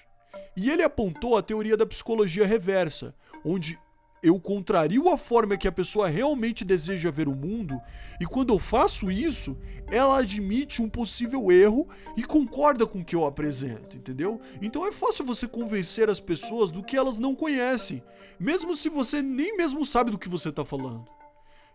E 0.56 0.72
ele 0.72 0.84
apontou 0.84 1.38
a 1.38 1.42
teoria 1.42 1.76
da 1.76 1.86
psicologia 1.86 2.46
reversa, 2.46 3.14
onde 3.44 3.78
eu 4.26 4.40
contrario 4.42 5.08
a 5.10 5.18
forma 5.20 5.56
que 5.56 5.68
a 5.68 5.72
pessoa 5.72 6.08
realmente 6.08 6.66
deseja 6.66 7.12
ver 7.12 7.28
o 7.28 7.36
mundo, 7.36 7.80
e 8.20 8.26
quando 8.26 8.52
eu 8.52 8.58
faço 8.58 9.12
isso, 9.12 9.56
ela 9.92 10.18
admite 10.18 10.82
um 10.82 10.90
possível 10.90 11.52
erro 11.52 11.88
e 12.18 12.24
concorda 12.24 12.88
com 12.88 13.00
o 13.00 13.06
que 13.06 13.16
eu 13.16 13.24
apresento, 13.24 13.96
entendeu? 13.96 14.42
Então 14.64 14.88
é 14.88 14.92
fácil 14.92 15.24
você 15.26 15.48
convencer 15.48 16.10
as 16.10 16.20
pessoas 16.20 16.72
do 16.72 16.82
que 16.82 16.98
elas 16.98 17.20
não 17.20 17.36
conhecem, 17.36 18.02
mesmo 18.40 18.74
se 18.74 18.90
você 18.90 19.22
nem 19.22 19.56
mesmo 19.56 19.86
sabe 19.86 20.10
do 20.10 20.18
que 20.18 20.28
você 20.28 20.50
está 20.50 20.66
falando. 20.66 21.06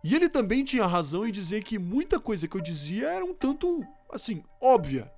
E 0.03 0.17
ele 0.17 0.29
também 0.29 0.65
tinha 0.65 0.87
razão 0.87 1.25
em 1.25 1.31
dizer 1.31 1.63
que 1.63 1.79
muita 1.79 2.19
coisa 2.19 2.49
que 2.49 2.57
eu 2.57 2.61
dizia 2.61 3.07
era 3.07 3.25
um 3.25 3.35
tanto, 3.35 3.87
assim, 4.11 4.43
óbvia. 4.61 5.13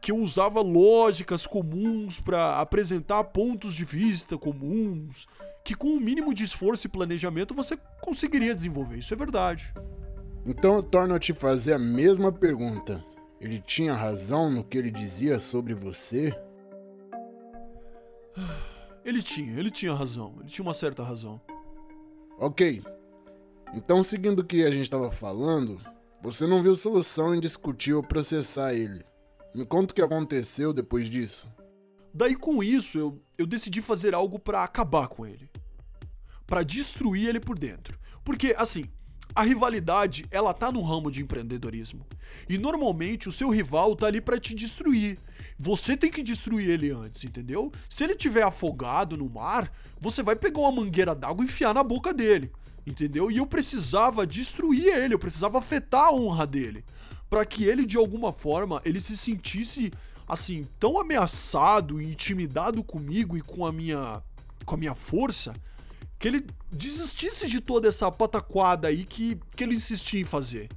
Que 0.00 0.10
eu 0.10 0.16
usava 0.16 0.60
lógicas 0.60 1.46
comuns 1.46 2.18
para 2.18 2.58
apresentar 2.58 3.22
pontos 3.24 3.74
de 3.74 3.84
vista 3.84 4.38
comuns, 4.38 5.26
que 5.68 5.74
com 5.74 5.88
o 5.88 5.96
um 5.96 6.00
mínimo 6.00 6.32
de 6.32 6.44
esforço 6.44 6.86
e 6.86 6.90
planejamento 6.90 7.52
você 7.52 7.78
conseguiria 8.00 8.54
desenvolver. 8.54 9.00
Isso 9.00 9.12
é 9.12 9.16
verdade. 9.18 9.74
Então 10.46 10.76
eu 10.76 10.82
torno 10.82 11.14
a 11.14 11.18
te 11.18 11.34
fazer 11.34 11.74
a 11.74 11.78
mesma 11.78 12.32
pergunta. 12.32 13.04
Ele 13.38 13.58
tinha 13.58 13.92
razão 13.92 14.50
no 14.50 14.64
que 14.64 14.78
ele 14.78 14.90
dizia 14.90 15.38
sobre 15.38 15.74
você? 15.74 16.34
Ele 19.04 19.22
tinha, 19.22 19.58
ele 19.58 19.70
tinha 19.70 19.94
razão. 19.94 20.36
Ele 20.38 20.50
tinha 20.50 20.62
uma 20.62 20.74
certa 20.74 21.02
razão. 21.02 21.40
Ok. 22.38 22.84
Então, 23.72 24.04
seguindo 24.04 24.40
o 24.40 24.44
que 24.44 24.64
a 24.64 24.70
gente 24.70 24.82
estava 24.82 25.10
falando, 25.10 25.80
você 26.20 26.46
não 26.46 26.62
viu 26.62 26.74
solução 26.74 27.34
em 27.34 27.40
discutir 27.40 27.94
ou 27.94 28.02
processar 28.02 28.74
ele. 28.74 29.02
Me 29.54 29.64
conta 29.64 29.92
o 29.92 29.94
que 29.94 30.02
aconteceu 30.02 30.74
depois 30.74 31.08
disso. 31.08 31.50
Daí 32.12 32.36
com 32.36 32.62
isso, 32.62 32.98
eu, 32.98 33.18
eu 33.38 33.46
decidi 33.46 33.80
fazer 33.80 34.14
algo 34.14 34.38
para 34.38 34.62
acabar 34.62 35.08
com 35.08 35.24
ele 35.24 35.48
para 36.48 36.62
destruir 36.62 37.28
ele 37.28 37.38
por 37.38 37.56
dentro. 37.56 37.96
Porque, 38.24 38.54
assim, 38.58 38.86
a 39.34 39.42
rivalidade, 39.42 40.26
ela 40.30 40.54
tá 40.54 40.72
no 40.72 40.82
ramo 40.82 41.10
de 41.10 41.22
empreendedorismo. 41.22 42.06
E 42.48 42.56
normalmente 42.56 43.28
o 43.28 43.32
seu 43.32 43.50
rival 43.50 43.94
tá 43.94 44.06
ali 44.06 44.20
para 44.20 44.40
te 44.40 44.54
destruir. 44.54 45.18
Você 45.58 45.96
tem 45.96 46.10
que 46.10 46.22
destruir 46.22 46.70
ele 46.70 46.90
antes, 46.90 47.22
entendeu? 47.22 47.70
Se 47.88 48.02
ele 48.02 48.14
tiver 48.14 48.42
afogado 48.42 49.16
no 49.16 49.28
mar, 49.28 49.70
você 50.00 50.22
vai 50.22 50.34
pegar 50.34 50.60
uma 50.60 50.72
mangueira 50.72 51.14
d'água 51.14 51.44
e 51.44 51.46
enfiar 51.46 51.74
na 51.74 51.84
boca 51.84 52.14
dele, 52.14 52.50
entendeu? 52.86 53.30
E 53.30 53.36
eu 53.36 53.46
precisava 53.46 54.26
destruir 54.26 54.86
ele, 54.86 55.14
eu 55.14 55.18
precisava 55.18 55.58
afetar 55.58 56.06
a 56.06 56.12
honra 56.12 56.46
dele, 56.46 56.84
para 57.28 57.44
que 57.44 57.64
ele 57.64 57.84
de 57.84 57.98
alguma 57.98 58.32
forma 58.32 58.80
ele 58.84 59.00
se 59.00 59.16
sentisse 59.16 59.92
assim 60.28 60.66
tão 60.78 61.00
ameaçado 61.00 62.00
e 62.00 62.04
intimidado 62.04 62.84
comigo 62.84 63.36
e 63.36 63.40
com 63.40 63.64
a 63.64 63.72
minha 63.72 64.22
com 64.64 64.74
a 64.74 64.78
minha 64.78 64.94
força 64.94 65.54
que 66.18 66.28
ele 66.28 66.46
desistisse 66.70 67.48
de 67.48 67.60
toda 67.60 67.88
essa 67.88 68.10
pataquada 68.10 68.88
aí 68.88 69.04
que, 69.04 69.38
que 69.56 69.64
ele 69.64 69.76
insistia 69.76 70.20
em 70.20 70.24
fazer. 70.24 70.68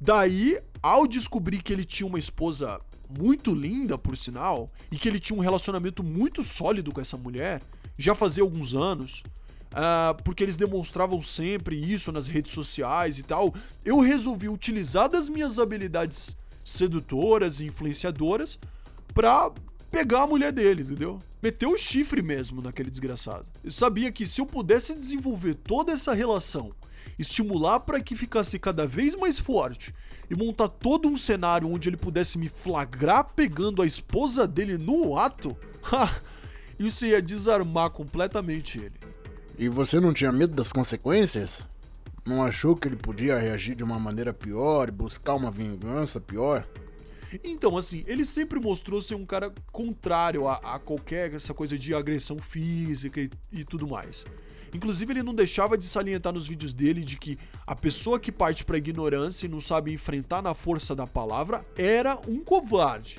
Daí, 0.00 0.58
ao 0.82 1.06
descobrir 1.06 1.62
que 1.62 1.72
ele 1.72 1.84
tinha 1.84 2.06
uma 2.06 2.18
esposa 2.18 2.80
muito 3.08 3.54
linda, 3.54 3.96
por 3.96 4.16
sinal, 4.16 4.68
e 4.90 4.98
que 4.98 5.08
ele 5.08 5.20
tinha 5.20 5.38
um 5.38 5.42
relacionamento 5.42 6.02
muito 6.02 6.42
sólido 6.42 6.90
com 6.90 7.00
essa 7.00 7.16
mulher, 7.16 7.62
já 7.96 8.14
fazia 8.14 8.42
alguns 8.42 8.74
anos, 8.74 9.22
uh, 9.70 10.20
porque 10.24 10.42
eles 10.42 10.56
demonstravam 10.56 11.20
sempre 11.22 11.76
isso 11.76 12.10
nas 12.10 12.26
redes 12.26 12.52
sociais 12.52 13.18
e 13.18 13.22
tal, 13.22 13.54
eu 13.84 14.00
resolvi 14.00 14.48
utilizar 14.48 15.08
das 15.08 15.28
minhas 15.28 15.58
habilidades 15.58 16.36
sedutoras 16.64 17.60
e 17.60 17.66
influenciadoras 17.66 18.58
pra 19.12 19.50
pegar 19.90 20.22
a 20.22 20.26
mulher 20.26 20.52
dele, 20.52 20.82
entendeu? 20.82 21.18
Meteu 21.42 21.70
o 21.70 21.76
chifre 21.76 22.22
mesmo 22.22 22.62
naquele 22.62 22.90
desgraçado. 22.90 23.46
Eu 23.62 23.70
sabia 23.70 24.10
que 24.10 24.26
se 24.26 24.40
eu 24.40 24.46
pudesse 24.46 24.94
desenvolver 24.94 25.54
toda 25.54 25.92
essa 25.92 26.14
relação, 26.14 26.72
estimular 27.18 27.80
para 27.80 28.00
que 28.00 28.16
ficasse 28.16 28.58
cada 28.58 28.86
vez 28.86 29.14
mais 29.14 29.38
forte 29.38 29.94
e 30.30 30.34
montar 30.34 30.68
todo 30.68 31.08
um 31.08 31.16
cenário 31.16 31.70
onde 31.70 31.88
ele 31.88 31.96
pudesse 31.96 32.38
me 32.38 32.48
flagrar 32.48 33.24
pegando 33.34 33.82
a 33.82 33.86
esposa 33.86 34.46
dele 34.46 34.78
no 34.78 35.18
ato, 35.18 35.56
isso 36.78 37.04
ia 37.04 37.20
desarmar 37.20 37.90
completamente 37.90 38.78
ele. 38.78 38.94
E 39.58 39.68
você 39.68 40.00
não 40.00 40.14
tinha 40.14 40.32
medo 40.32 40.54
das 40.54 40.72
consequências? 40.72 41.66
Não 42.24 42.42
achou 42.42 42.74
que 42.74 42.88
ele 42.88 42.96
podia 42.96 43.38
reagir 43.38 43.74
de 43.74 43.84
uma 43.84 43.98
maneira 43.98 44.32
pior 44.32 44.88
e 44.88 44.92
buscar 44.92 45.34
uma 45.34 45.50
vingança 45.50 46.20
pior? 46.20 46.66
Então, 47.42 47.76
assim, 47.76 48.04
ele 48.06 48.24
sempre 48.24 48.60
mostrou 48.60 49.00
ser 49.00 49.14
um 49.14 49.24
cara 49.24 49.52
contrário 49.70 50.48
a, 50.48 50.54
a 50.56 50.78
qualquer 50.78 51.32
essa 51.32 51.54
coisa 51.54 51.78
de 51.78 51.94
agressão 51.94 52.38
física 52.38 53.20
e, 53.20 53.30
e 53.50 53.64
tudo 53.64 53.86
mais. 53.86 54.24
Inclusive, 54.74 55.12
ele 55.12 55.22
não 55.22 55.34
deixava 55.34 55.76
de 55.76 55.84
salientar 55.84 56.32
nos 56.32 56.46
vídeos 56.46 56.72
dele 56.72 57.02
de 57.02 57.18
que 57.18 57.38
a 57.66 57.76
pessoa 57.76 58.18
que 58.18 58.32
parte 58.32 58.64
pra 58.64 58.78
ignorância 58.78 59.46
e 59.46 59.48
não 59.48 59.60
sabe 59.60 59.92
enfrentar 59.92 60.40
na 60.42 60.54
força 60.54 60.94
da 60.94 61.06
palavra 61.06 61.64
era 61.76 62.18
um 62.26 62.42
covarde. 62.42 63.18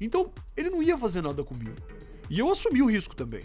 Então, 0.00 0.32
ele 0.56 0.70
não 0.70 0.82
ia 0.82 0.98
fazer 0.98 1.22
nada 1.22 1.44
comigo. 1.44 1.76
E 2.28 2.38
eu 2.38 2.50
assumi 2.50 2.82
o 2.82 2.90
risco 2.90 3.14
também. 3.14 3.44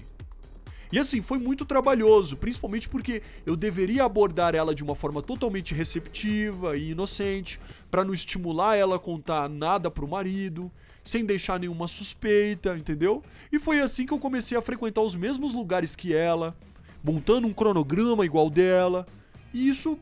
E 0.93 0.99
assim, 0.99 1.21
foi 1.21 1.39
muito 1.39 1.65
trabalhoso, 1.65 2.37
principalmente 2.37 2.87
porque 2.87 3.23
eu 3.47 3.55
deveria 3.55 4.03
abordar 4.03 4.53
ela 4.53 4.75
de 4.75 4.83
uma 4.83 4.93
forma 4.93 5.23
totalmente 5.23 5.73
receptiva 5.73 6.77
e 6.77 6.91
inocente, 6.91 7.59
para 7.89 8.05
não 8.05 8.13
estimular 8.13 8.75
ela 8.75 8.97
a 8.97 8.99
contar 8.99 9.49
nada 9.49 9.89
pro 9.89 10.07
marido, 10.07 10.71
sem 11.03 11.25
deixar 11.25 11.59
nenhuma 11.59 11.87
suspeita, 11.87 12.77
entendeu? 12.77 13.23
E 13.51 13.59
foi 13.59 13.79
assim 13.79 14.05
que 14.05 14.13
eu 14.13 14.19
comecei 14.19 14.55
a 14.55 14.61
frequentar 14.61 15.01
os 15.01 15.15
mesmos 15.15 15.55
lugares 15.55 15.95
que 15.95 16.13
ela, 16.13 16.55
montando 17.03 17.47
um 17.47 17.53
cronograma 17.53 18.23
igual 18.23 18.47
dela, 18.47 19.07
e 19.51 19.67
isso 19.67 19.97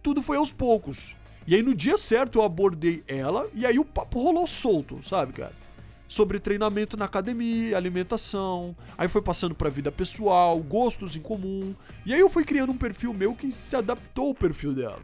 tudo 0.00 0.22
foi 0.22 0.36
aos 0.36 0.52
poucos. 0.52 1.16
E 1.48 1.56
aí 1.56 1.62
no 1.62 1.74
dia 1.74 1.96
certo 1.96 2.38
eu 2.38 2.44
abordei 2.44 3.02
ela 3.08 3.50
e 3.54 3.66
aí 3.66 3.80
o 3.80 3.84
papo 3.84 4.22
rolou 4.22 4.46
solto, 4.46 5.02
sabe, 5.02 5.32
cara? 5.32 5.52
Sobre 6.08 6.40
treinamento 6.40 6.96
na 6.96 7.04
academia, 7.04 7.76
alimentação, 7.76 8.74
aí 8.96 9.06
foi 9.06 9.20
passando 9.20 9.54
pra 9.54 9.68
vida 9.68 9.92
pessoal, 9.92 10.58
gostos 10.62 11.14
em 11.14 11.20
comum, 11.20 11.76
e 12.06 12.14
aí 12.14 12.20
eu 12.20 12.30
fui 12.30 12.44
criando 12.44 12.72
um 12.72 12.78
perfil 12.78 13.12
meu 13.12 13.34
que 13.34 13.52
se 13.52 13.76
adaptou 13.76 14.28
ao 14.28 14.34
perfil 14.34 14.74
dela. 14.74 15.02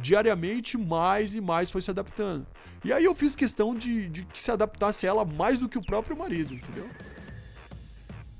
Diariamente, 0.00 0.76
mais 0.76 1.34
e 1.34 1.40
mais 1.40 1.70
foi 1.70 1.82
se 1.82 1.90
adaptando. 1.90 2.46
E 2.84 2.92
aí 2.92 3.04
eu 3.04 3.14
fiz 3.14 3.36
questão 3.36 3.74
de, 3.74 4.08
de 4.08 4.24
que 4.24 4.40
se 4.40 4.50
adaptasse 4.50 5.06
a 5.06 5.10
ela 5.10 5.24
mais 5.24 5.60
do 5.60 5.68
que 5.68 5.78
o 5.78 5.84
próprio 5.84 6.16
marido, 6.16 6.54
entendeu? 6.54 6.88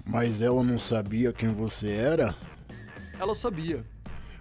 Mas 0.04 0.40
ela 0.40 0.62
não 0.62 0.78
sabia 0.78 1.32
quem 1.32 1.48
você 1.48 1.90
era? 1.90 2.36
Ela 3.18 3.34
sabia. 3.34 3.84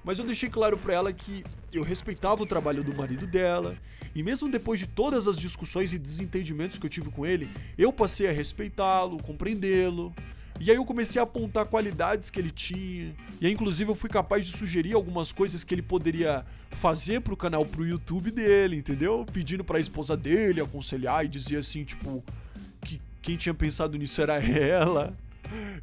Mas 0.04 0.20
eu 0.20 0.26
deixei 0.26 0.50
claro 0.50 0.78
pra 0.78 0.94
ela 0.94 1.12
que 1.12 1.44
eu 1.74 1.82
respeitava 1.82 2.44
o 2.44 2.46
trabalho 2.46 2.84
do 2.84 2.96
marido 2.96 3.26
dela, 3.26 3.76
e 4.16 4.24
mesmo 4.24 4.50
depois 4.50 4.80
de 4.80 4.88
todas 4.88 5.28
as 5.28 5.38
discussões 5.38 5.92
e 5.92 6.00
desentendimentos 6.00 6.78
que 6.78 6.86
eu 6.86 6.90
tive 6.90 7.12
com 7.12 7.26
ele, 7.26 7.50
eu 7.78 7.92
passei 7.92 8.30
a 8.30 8.32
respeitá-lo, 8.32 9.22
compreendê-lo. 9.22 10.16
E 10.58 10.72
aí 10.72 10.78
eu 10.78 10.86
comecei 10.86 11.20
a 11.20 11.24
apontar 11.24 11.66
qualidades 11.66 12.30
que 12.30 12.40
ele 12.40 12.50
tinha. 12.50 13.14
E 13.42 13.46
aí, 13.46 13.52
inclusive, 13.52 13.92
eu 13.92 13.96
fui 13.96 14.10
capaz 14.10 14.46
de 14.46 14.54
sugerir 14.54 14.94
algumas 14.94 15.34
coisas 15.34 15.66
que 15.66 15.76
ele 15.76 15.82
poderia 15.82 16.46
fazer 16.72 17.20
pro 17.20 17.36
canal 17.36 17.66
pro 17.66 17.86
YouTube 17.86 18.32
dele, 18.32 18.78
entendeu? 18.78 19.26
Pedindo 19.34 19.66
pra 19.66 19.82
esposa 19.82 20.16
dele 20.16 20.62
aconselhar 20.62 21.26
e 21.26 21.28
dizer 21.28 21.58
assim, 21.58 21.84
tipo, 21.84 22.24
que 22.86 23.02
quem 23.22 23.36
tinha 23.36 23.54
pensado 23.54 23.98
nisso 23.98 24.22
era 24.22 24.42
ela. 24.42 25.14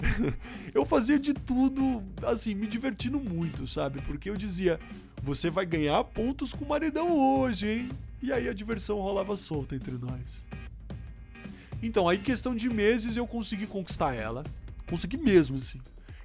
eu 0.72 0.86
fazia 0.86 1.18
de 1.18 1.34
tudo, 1.34 2.02
assim, 2.22 2.54
me 2.54 2.66
divertindo 2.66 3.20
muito, 3.20 3.68
sabe? 3.68 4.00
Porque 4.00 4.30
eu 4.30 4.38
dizia, 4.38 4.80
você 5.22 5.50
vai 5.50 5.66
ganhar 5.66 6.02
pontos 6.02 6.54
com 6.54 6.64
o 6.64 6.68
maridão 6.68 7.12
hoje, 7.12 7.68
hein? 7.68 7.90
E 8.22 8.32
aí 8.32 8.48
a 8.48 8.54
diversão 8.54 9.00
rolava 9.00 9.36
solta 9.36 9.74
entre 9.74 9.98
nós. 9.98 10.46
Então, 11.82 12.08
aí 12.08 12.16
questão 12.16 12.54
de 12.54 12.70
meses 12.70 13.16
eu 13.16 13.26
consegui 13.26 13.66
conquistar 13.66 14.14
ela. 14.14 14.44
Consegui 14.88 15.16
mesmo, 15.16 15.56
assim. 15.56 15.80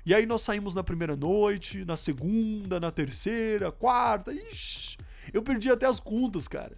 E 0.06 0.14
aí 0.14 0.26
nós 0.26 0.42
saímos 0.42 0.76
na 0.76 0.84
primeira 0.84 1.16
noite, 1.16 1.84
na 1.84 1.98
segunda, 1.98 2.80
na 2.80 2.92
terceira, 2.92 3.72
quarta. 3.72 4.32
Ixi, 4.32 4.98
eu 5.34 5.42
perdi 5.42 5.70
até 5.72 5.88
as 5.88 6.00
contas, 6.00 6.48
cara. 6.48 6.78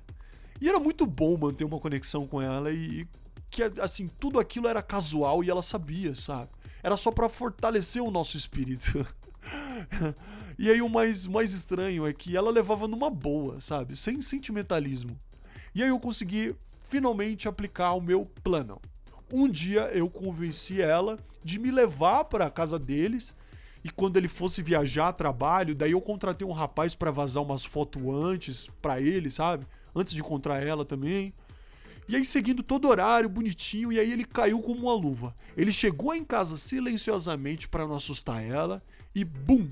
E 0.61 0.67
era 0.69 0.79
muito 0.79 1.05
bom 1.05 1.37
manter 1.37 1.65
uma 1.65 1.79
conexão 1.79 2.25
com 2.25 2.41
ela 2.41 2.71
e 2.71 3.07
que 3.49 3.63
assim, 3.81 4.07
tudo 4.19 4.39
aquilo 4.39 4.67
era 4.67 4.81
casual 4.81 5.43
e 5.43 5.49
ela 5.49 5.61
sabia, 5.61 6.15
sabe? 6.15 6.49
Era 6.81 6.95
só 6.95 7.11
para 7.11 7.27
fortalecer 7.27 8.01
o 8.01 8.11
nosso 8.11 8.37
espírito. 8.37 9.05
e 10.61 10.69
aí 10.69 10.81
o 10.81 10.89
mais, 10.89 11.25
mais 11.25 11.53
estranho 11.53 12.05
é 12.05 12.11
que 12.11 12.35
ela 12.35 12.51
levava 12.51 12.85
numa 12.85 13.09
boa, 13.09 13.61
sabe? 13.61 13.95
Sem 13.95 14.21
sentimentalismo. 14.21 15.17
E 15.73 15.81
aí 15.81 15.87
eu 15.87 15.97
consegui 16.01 16.53
finalmente 16.81 17.47
aplicar 17.47 17.93
o 17.93 18.01
meu 18.01 18.25
plano. 18.43 18.81
Um 19.31 19.47
dia 19.47 19.83
eu 19.93 20.09
convenci 20.09 20.81
ela 20.81 21.17
de 21.41 21.57
me 21.57 21.71
levar 21.71 22.25
para 22.25 22.47
a 22.47 22.51
casa 22.51 22.77
deles 22.77 23.33
e 23.85 23.89
quando 23.89 24.17
ele 24.17 24.27
fosse 24.27 24.61
viajar 24.61 25.07
a 25.07 25.13
trabalho, 25.13 25.73
daí 25.73 25.91
eu 25.91 26.01
contratei 26.01 26.45
um 26.45 26.51
rapaz 26.51 26.93
para 26.93 27.09
vazar 27.09 27.41
umas 27.41 27.63
fotos 27.63 28.03
antes 28.05 28.67
para 28.81 28.99
ele, 28.99 29.31
sabe? 29.31 29.65
Antes 29.95 30.13
de 30.13 30.19
encontrar 30.19 30.61
ela 30.61 30.83
também. 30.83 31.33
E 32.05 32.17
aí, 32.17 32.25
seguindo 32.25 32.61
todo 32.61 32.89
horário, 32.89 33.29
bonitinho, 33.29 33.93
e 33.93 33.99
aí 33.99 34.11
ele 34.11 34.25
caiu 34.25 34.59
como 34.59 34.81
uma 34.81 34.93
luva. 34.93 35.33
Ele 35.55 35.71
chegou 35.71 36.13
em 36.13 36.25
casa 36.25 36.57
silenciosamente 36.57 37.69
para 37.69 37.87
não 37.87 37.95
assustar 37.95 38.43
ela 38.43 38.83
e 39.15 39.23
bum! 39.23 39.69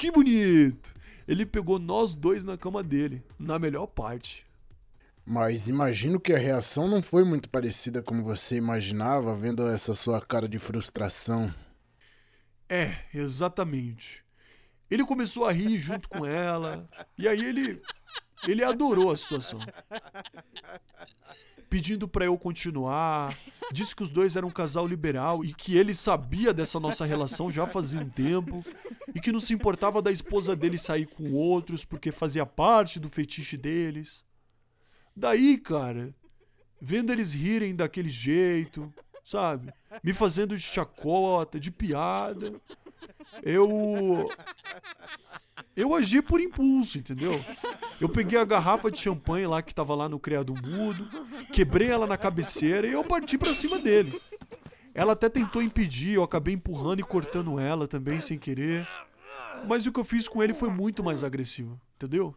Que 0.00 0.10
bonito! 0.10 0.94
Ele 1.28 1.44
pegou 1.44 1.78
nós 1.78 2.14
dois 2.14 2.42
na 2.42 2.56
cama 2.56 2.82
dele, 2.82 3.22
na 3.38 3.58
melhor 3.58 3.86
parte. 3.86 4.46
Mas 5.26 5.68
imagino 5.68 6.18
que 6.18 6.32
a 6.32 6.38
reação 6.38 6.88
não 6.88 7.02
foi 7.02 7.22
muito 7.22 7.50
parecida 7.50 8.02
como 8.02 8.24
você 8.24 8.56
imaginava, 8.56 9.36
vendo 9.36 9.68
essa 9.68 9.92
sua 9.92 10.18
cara 10.18 10.48
de 10.48 10.58
frustração. 10.58 11.54
É, 12.66 12.96
exatamente. 13.12 14.24
Ele 14.90 15.04
começou 15.04 15.44
a 15.44 15.52
rir 15.52 15.76
junto 15.78 16.08
com 16.08 16.24
ela, 16.24 16.88
e 17.18 17.28
aí 17.28 17.44
ele. 17.44 17.82
Ele 18.48 18.64
adorou 18.64 19.12
a 19.12 19.16
situação 19.18 19.60
pedindo 21.70 22.08
para 22.08 22.24
eu 22.24 22.36
continuar. 22.36 23.38
Disse 23.72 23.94
que 23.94 24.02
os 24.02 24.10
dois 24.10 24.34
eram 24.34 24.48
um 24.48 24.52
casal 24.52 24.86
liberal 24.86 25.44
e 25.44 25.54
que 25.54 25.76
ele 25.76 25.94
sabia 25.94 26.52
dessa 26.52 26.80
nossa 26.80 27.06
relação 27.06 27.50
já 27.50 27.66
fazia 27.66 28.00
um 28.00 28.08
tempo 28.08 28.64
e 29.14 29.20
que 29.20 29.30
não 29.30 29.38
se 29.38 29.54
importava 29.54 30.02
da 30.02 30.10
esposa 30.10 30.56
dele 30.56 30.76
sair 30.76 31.06
com 31.06 31.32
outros 31.32 31.84
porque 31.84 32.10
fazia 32.10 32.44
parte 32.44 32.98
do 32.98 33.08
fetiche 33.08 33.56
deles. 33.56 34.24
Daí, 35.16 35.56
cara, 35.56 36.12
vendo 36.80 37.12
eles 37.12 37.32
rirem 37.32 37.76
daquele 37.76 38.10
jeito, 38.10 38.92
sabe? 39.24 39.72
Me 40.02 40.12
fazendo 40.12 40.56
de 40.56 40.62
chacota, 40.62 41.60
de 41.60 41.70
piada, 41.70 42.52
eu 43.42 44.28
eu 45.76 45.94
agi 45.94 46.20
por 46.20 46.40
impulso, 46.40 46.98
entendeu? 46.98 47.38
Eu 48.00 48.08
peguei 48.08 48.38
a 48.38 48.44
garrafa 48.44 48.90
de 48.90 48.98
champanhe 48.98 49.46
lá 49.46 49.60
que 49.60 49.74
tava 49.74 49.94
lá 49.94 50.08
no 50.08 50.18
criado 50.18 50.54
mudo, 50.54 51.08
quebrei 51.52 51.88
ela 51.88 52.06
na 52.06 52.16
cabeceira 52.16 52.86
e 52.86 52.92
eu 52.92 53.04
parti 53.04 53.36
para 53.36 53.54
cima 53.54 53.78
dele. 53.78 54.20
Ela 54.94 55.12
até 55.12 55.28
tentou 55.28 55.62
impedir, 55.62 56.14
eu 56.14 56.22
acabei 56.22 56.54
empurrando 56.54 57.00
e 57.00 57.04
cortando 57.04 57.58
ela 57.60 57.86
também 57.86 58.20
sem 58.20 58.38
querer. 58.38 58.86
Mas 59.68 59.86
o 59.86 59.92
que 59.92 60.00
eu 60.00 60.04
fiz 60.04 60.26
com 60.26 60.42
ele 60.42 60.54
foi 60.54 60.70
muito 60.70 61.04
mais 61.04 61.22
agressivo, 61.22 61.78
entendeu? 61.96 62.34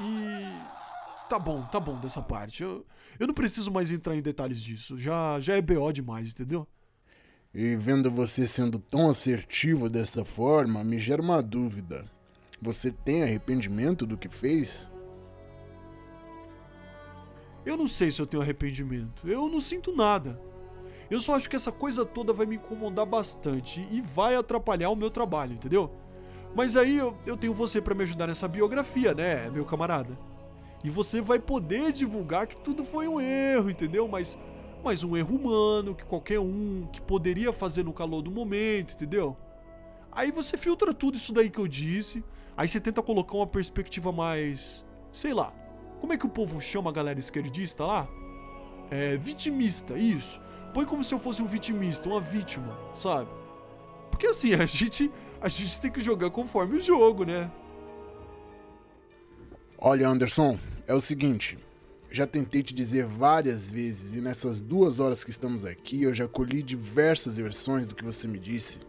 E 0.00 1.28
tá 1.28 1.38
bom, 1.38 1.62
tá 1.66 1.78
bom 1.78 1.98
dessa 2.00 2.20
parte. 2.20 2.62
Eu, 2.62 2.84
eu 3.18 3.26
não 3.26 3.34
preciso 3.34 3.70
mais 3.70 3.90
entrar 3.92 4.16
em 4.16 4.22
detalhes 4.22 4.60
disso. 4.60 4.98
Já 4.98 5.38
já 5.40 5.56
é 5.56 5.62
BO 5.62 5.92
demais, 5.92 6.30
entendeu? 6.30 6.66
E 7.54 7.76
vendo 7.76 8.10
você 8.10 8.46
sendo 8.46 8.78
tão 8.78 9.10
assertivo 9.10 9.88
dessa 9.88 10.24
forma, 10.24 10.82
me 10.82 10.98
gera 10.98 11.22
uma 11.22 11.42
dúvida. 11.42 12.04
Você 12.62 12.92
tem 12.92 13.24
arrependimento 13.24 14.06
do 14.06 14.16
que 14.16 14.28
fez? 14.28 14.88
Eu 17.66 17.76
não 17.76 17.88
sei 17.88 18.08
se 18.08 18.22
eu 18.22 18.26
tenho 18.26 18.40
arrependimento. 18.40 19.28
Eu 19.28 19.48
não 19.48 19.58
sinto 19.58 19.92
nada. 19.92 20.40
Eu 21.10 21.20
só 21.20 21.34
acho 21.34 21.50
que 21.50 21.56
essa 21.56 21.72
coisa 21.72 22.04
toda 22.04 22.32
vai 22.32 22.46
me 22.46 22.54
incomodar 22.54 23.04
bastante 23.04 23.84
e 23.90 24.00
vai 24.00 24.36
atrapalhar 24.36 24.90
o 24.90 24.96
meu 24.96 25.10
trabalho, 25.10 25.54
entendeu? 25.54 25.90
Mas 26.54 26.76
aí 26.76 26.98
eu, 26.98 27.18
eu 27.26 27.36
tenho 27.36 27.52
você 27.52 27.80
para 27.80 27.96
me 27.96 28.04
ajudar 28.04 28.28
nessa 28.28 28.46
biografia, 28.46 29.12
né, 29.12 29.50
meu 29.50 29.64
camarada? 29.64 30.16
E 30.84 30.88
você 30.88 31.20
vai 31.20 31.40
poder 31.40 31.92
divulgar 31.92 32.46
que 32.46 32.56
tudo 32.56 32.84
foi 32.84 33.08
um 33.08 33.20
erro, 33.20 33.70
entendeu? 33.70 34.06
Mas 34.06 34.38
mas 34.84 35.04
um 35.04 35.16
erro 35.16 35.36
humano 35.36 35.94
que 35.94 36.04
qualquer 36.04 36.40
um 36.40 36.88
que 36.92 37.00
poderia 37.00 37.52
fazer 37.52 37.84
no 37.84 37.92
calor 37.92 38.22
do 38.22 38.30
momento, 38.30 38.94
entendeu? 38.94 39.36
Aí 40.10 40.30
você 40.30 40.56
filtra 40.56 40.92
tudo 40.92 41.16
isso 41.16 41.32
daí 41.32 41.48
que 41.48 41.58
eu 41.58 41.68
disse, 41.68 42.24
aí 42.56 42.68
você 42.68 42.80
tenta 42.80 43.02
colocar 43.02 43.36
uma 43.36 43.46
perspectiva 43.46 44.12
mais, 44.12 44.84
sei 45.10 45.32
lá, 45.34 45.52
como 46.00 46.12
é 46.12 46.16
que 46.16 46.26
o 46.26 46.28
povo 46.28 46.60
chama 46.60 46.90
a 46.90 46.92
galera 46.92 47.18
esquerdista 47.18 47.86
lá? 47.86 48.08
É 48.90 49.16
vitimista, 49.16 49.96
isso. 49.96 50.40
Põe 50.74 50.84
como 50.84 51.04
se 51.04 51.14
eu 51.14 51.18
fosse 51.18 51.42
um 51.42 51.46
vitimista, 51.46 52.08
uma 52.08 52.20
vítima, 52.20 52.76
sabe? 52.94 53.30
Porque 54.10 54.26
assim, 54.26 54.54
a 54.54 54.66
gente 54.66 55.10
a 55.40 55.48
gente 55.48 55.80
tem 55.80 55.90
que 55.90 56.00
jogar 56.00 56.30
conforme 56.30 56.78
o 56.78 56.80
jogo, 56.80 57.24
né? 57.24 57.50
Olha, 59.76 60.08
Anderson, 60.08 60.58
é 60.86 60.94
o 60.94 61.00
seguinte, 61.00 61.58
já 62.08 62.26
tentei 62.26 62.62
te 62.62 62.72
dizer 62.72 63.06
várias 63.06 63.70
vezes 63.70 64.14
e 64.14 64.20
nessas 64.20 64.60
duas 64.60 65.00
horas 65.00 65.24
que 65.24 65.30
estamos 65.30 65.64
aqui 65.64 66.02
eu 66.02 66.12
já 66.12 66.28
colhi 66.28 66.62
diversas 66.62 67.36
versões 67.36 67.86
do 67.86 67.94
que 67.94 68.04
você 68.04 68.28
me 68.28 68.38
disse. 68.38 68.80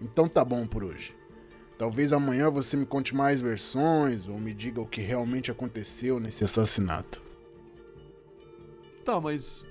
Então 0.00 0.28
tá 0.28 0.44
bom 0.44 0.66
por 0.66 0.82
hoje. 0.82 1.14
Talvez 1.76 2.12
amanhã 2.12 2.50
você 2.50 2.76
me 2.76 2.86
conte 2.86 3.14
mais 3.14 3.40
versões 3.40 4.28
ou 4.28 4.38
me 4.38 4.54
diga 4.54 4.80
o 4.80 4.86
que 4.86 5.00
realmente 5.00 5.50
aconteceu 5.50 6.20
nesse 6.20 6.44
assassinato. 6.44 7.20
Tá, 9.04 9.20
mas. 9.20 9.64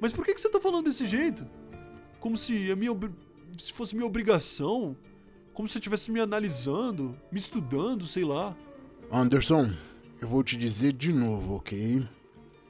Mas 0.00 0.12
por 0.12 0.24
que, 0.24 0.34
que 0.34 0.40
você 0.40 0.50
tá 0.50 0.60
falando 0.60 0.86
desse 0.86 1.06
jeito? 1.06 1.46
Como 2.20 2.36
se 2.36 2.70
a 2.70 2.76
minha. 2.76 2.92
se 3.56 3.72
fosse 3.72 3.94
minha 3.94 4.06
obrigação? 4.06 4.96
Como 5.52 5.68
se 5.68 5.78
eu 5.78 5.80
estivesse 5.80 6.10
me 6.10 6.20
analisando, 6.20 7.16
me 7.30 7.38
estudando, 7.38 8.04
sei 8.06 8.24
lá. 8.24 8.56
Anderson, 9.10 9.72
eu 10.20 10.26
vou 10.26 10.42
te 10.42 10.56
dizer 10.56 10.92
de 10.92 11.12
novo, 11.12 11.54
ok? 11.54 12.04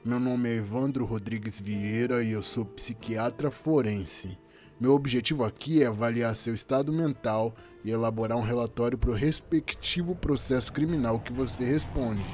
Meu 0.03 0.19
nome 0.19 0.49
é 0.49 0.57
Evandro 0.57 1.03
Rodrigues 1.03 1.59
Vieira 1.59 2.23
e 2.23 2.31
eu 2.31 2.43
sou 2.43 2.63
psiquiatra 2.63 3.49
forense. 3.49 4.37
Meu 4.79 4.93
objetivo 4.93 5.45
aqui 5.45 5.81
é 5.81 5.87
avaliar 5.87 6.35
seu 6.35 6.53
estado 6.53 6.91
mental 6.91 7.55
e 7.83 7.91
elaborar 7.91 8.37
um 8.37 8.41
relatório 8.41 8.97
para 8.97 9.09
o 9.09 9.13
respectivo 9.13 10.15
processo 10.15 10.71
criminal 10.73 11.19
que 11.19 11.31
você 11.31 11.63
responde. 11.63 12.25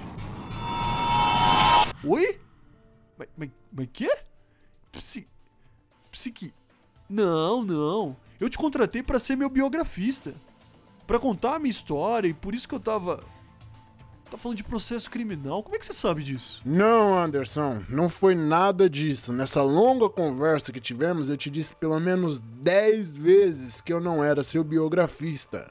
Oi? 2.03 2.39
Mas, 3.17 3.27
mas, 3.37 3.49
mas 3.71 3.87
quê? 3.93 4.09
Psi... 4.91 5.27
Psiqui... 6.11 6.53
Não, 7.07 7.61
não. 7.61 8.15
Eu 8.39 8.49
te 8.49 8.57
contratei 8.57 9.03
para 9.03 9.19
ser 9.19 9.35
meu 9.35 9.49
biografista. 9.49 10.33
para 11.05 11.19
contar 11.19 11.55
a 11.55 11.59
minha 11.59 11.69
história 11.69 12.29
e 12.29 12.33
por 12.33 12.55
isso 12.55 12.67
que 12.67 12.73
eu 12.73 12.79
tava... 12.79 13.21
Tá 14.31 14.37
falando 14.37 14.55
de 14.55 14.63
processo 14.63 15.11
criminal? 15.11 15.61
Como 15.61 15.75
é 15.75 15.77
que 15.77 15.85
você 15.85 15.91
sabe 15.91 16.23
disso? 16.23 16.61
Não, 16.63 17.19
Anderson, 17.19 17.83
não 17.89 18.07
foi 18.07 18.33
nada 18.33 18.89
disso. 18.89 19.33
Nessa 19.33 19.61
longa 19.61 20.09
conversa 20.09 20.71
que 20.71 20.79
tivemos, 20.79 21.29
eu 21.29 21.35
te 21.35 21.49
disse 21.49 21.75
pelo 21.75 21.99
menos 21.99 22.39
10 22.39 23.17
vezes 23.17 23.81
que 23.81 23.91
eu 23.91 23.99
não 23.99 24.23
era 24.23 24.41
seu 24.41 24.63
biografista. 24.63 25.69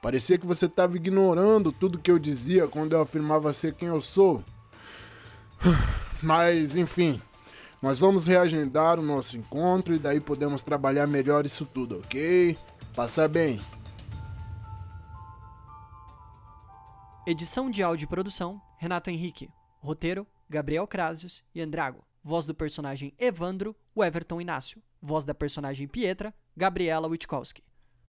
Parecia 0.00 0.38
que 0.38 0.46
você 0.46 0.64
estava 0.64 0.96
ignorando 0.96 1.70
tudo 1.70 1.98
que 1.98 2.10
eu 2.10 2.18
dizia 2.18 2.66
quando 2.66 2.94
eu 2.94 3.02
afirmava 3.02 3.52
ser 3.52 3.74
quem 3.74 3.88
eu 3.88 4.00
sou. 4.00 4.42
Mas, 6.22 6.78
enfim, 6.78 7.20
nós 7.82 7.98
vamos 7.98 8.26
reagendar 8.26 8.98
o 8.98 9.02
nosso 9.02 9.36
encontro 9.36 9.94
e 9.94 9.98
daí 9.98 10.18
podemos 10.18 10.62
trabalhar 10.62 11.06
melhor 11.06 11.44
isso 11.44 11.66
tudo, 11.66 11.98
ok? 11.98 12.56
Passa 12.96 13.28
bem. 13.28 13.60
Edição 17.30 17.68
de 17.68 17.82
áudio 17.82 18.06
e 18.06 18.08
produção: 18.08 18.58
Renato 18.78 19.10
Henrique. 19.10 19.50
Roteiro: 19.80 20.26
Gabriel 20.48 20.86
Crasius 20.86 21.44
e 21.54 21.60
Andrago. 21.60 22.02
Voz 22.22 22.46
do 22.46 22.54
personagem 22.54 23.12
Evandro, 23.18 23.76
Everton 23.94 24.40
Inácio. 24.40 24.82
Voz 24.98 25.26
da 25.26 25.34
personagem 25.34 25.86
Pietra, 25.86 26.32
Gabriela 26.56 27.06
Witkowski. 27.06 27.62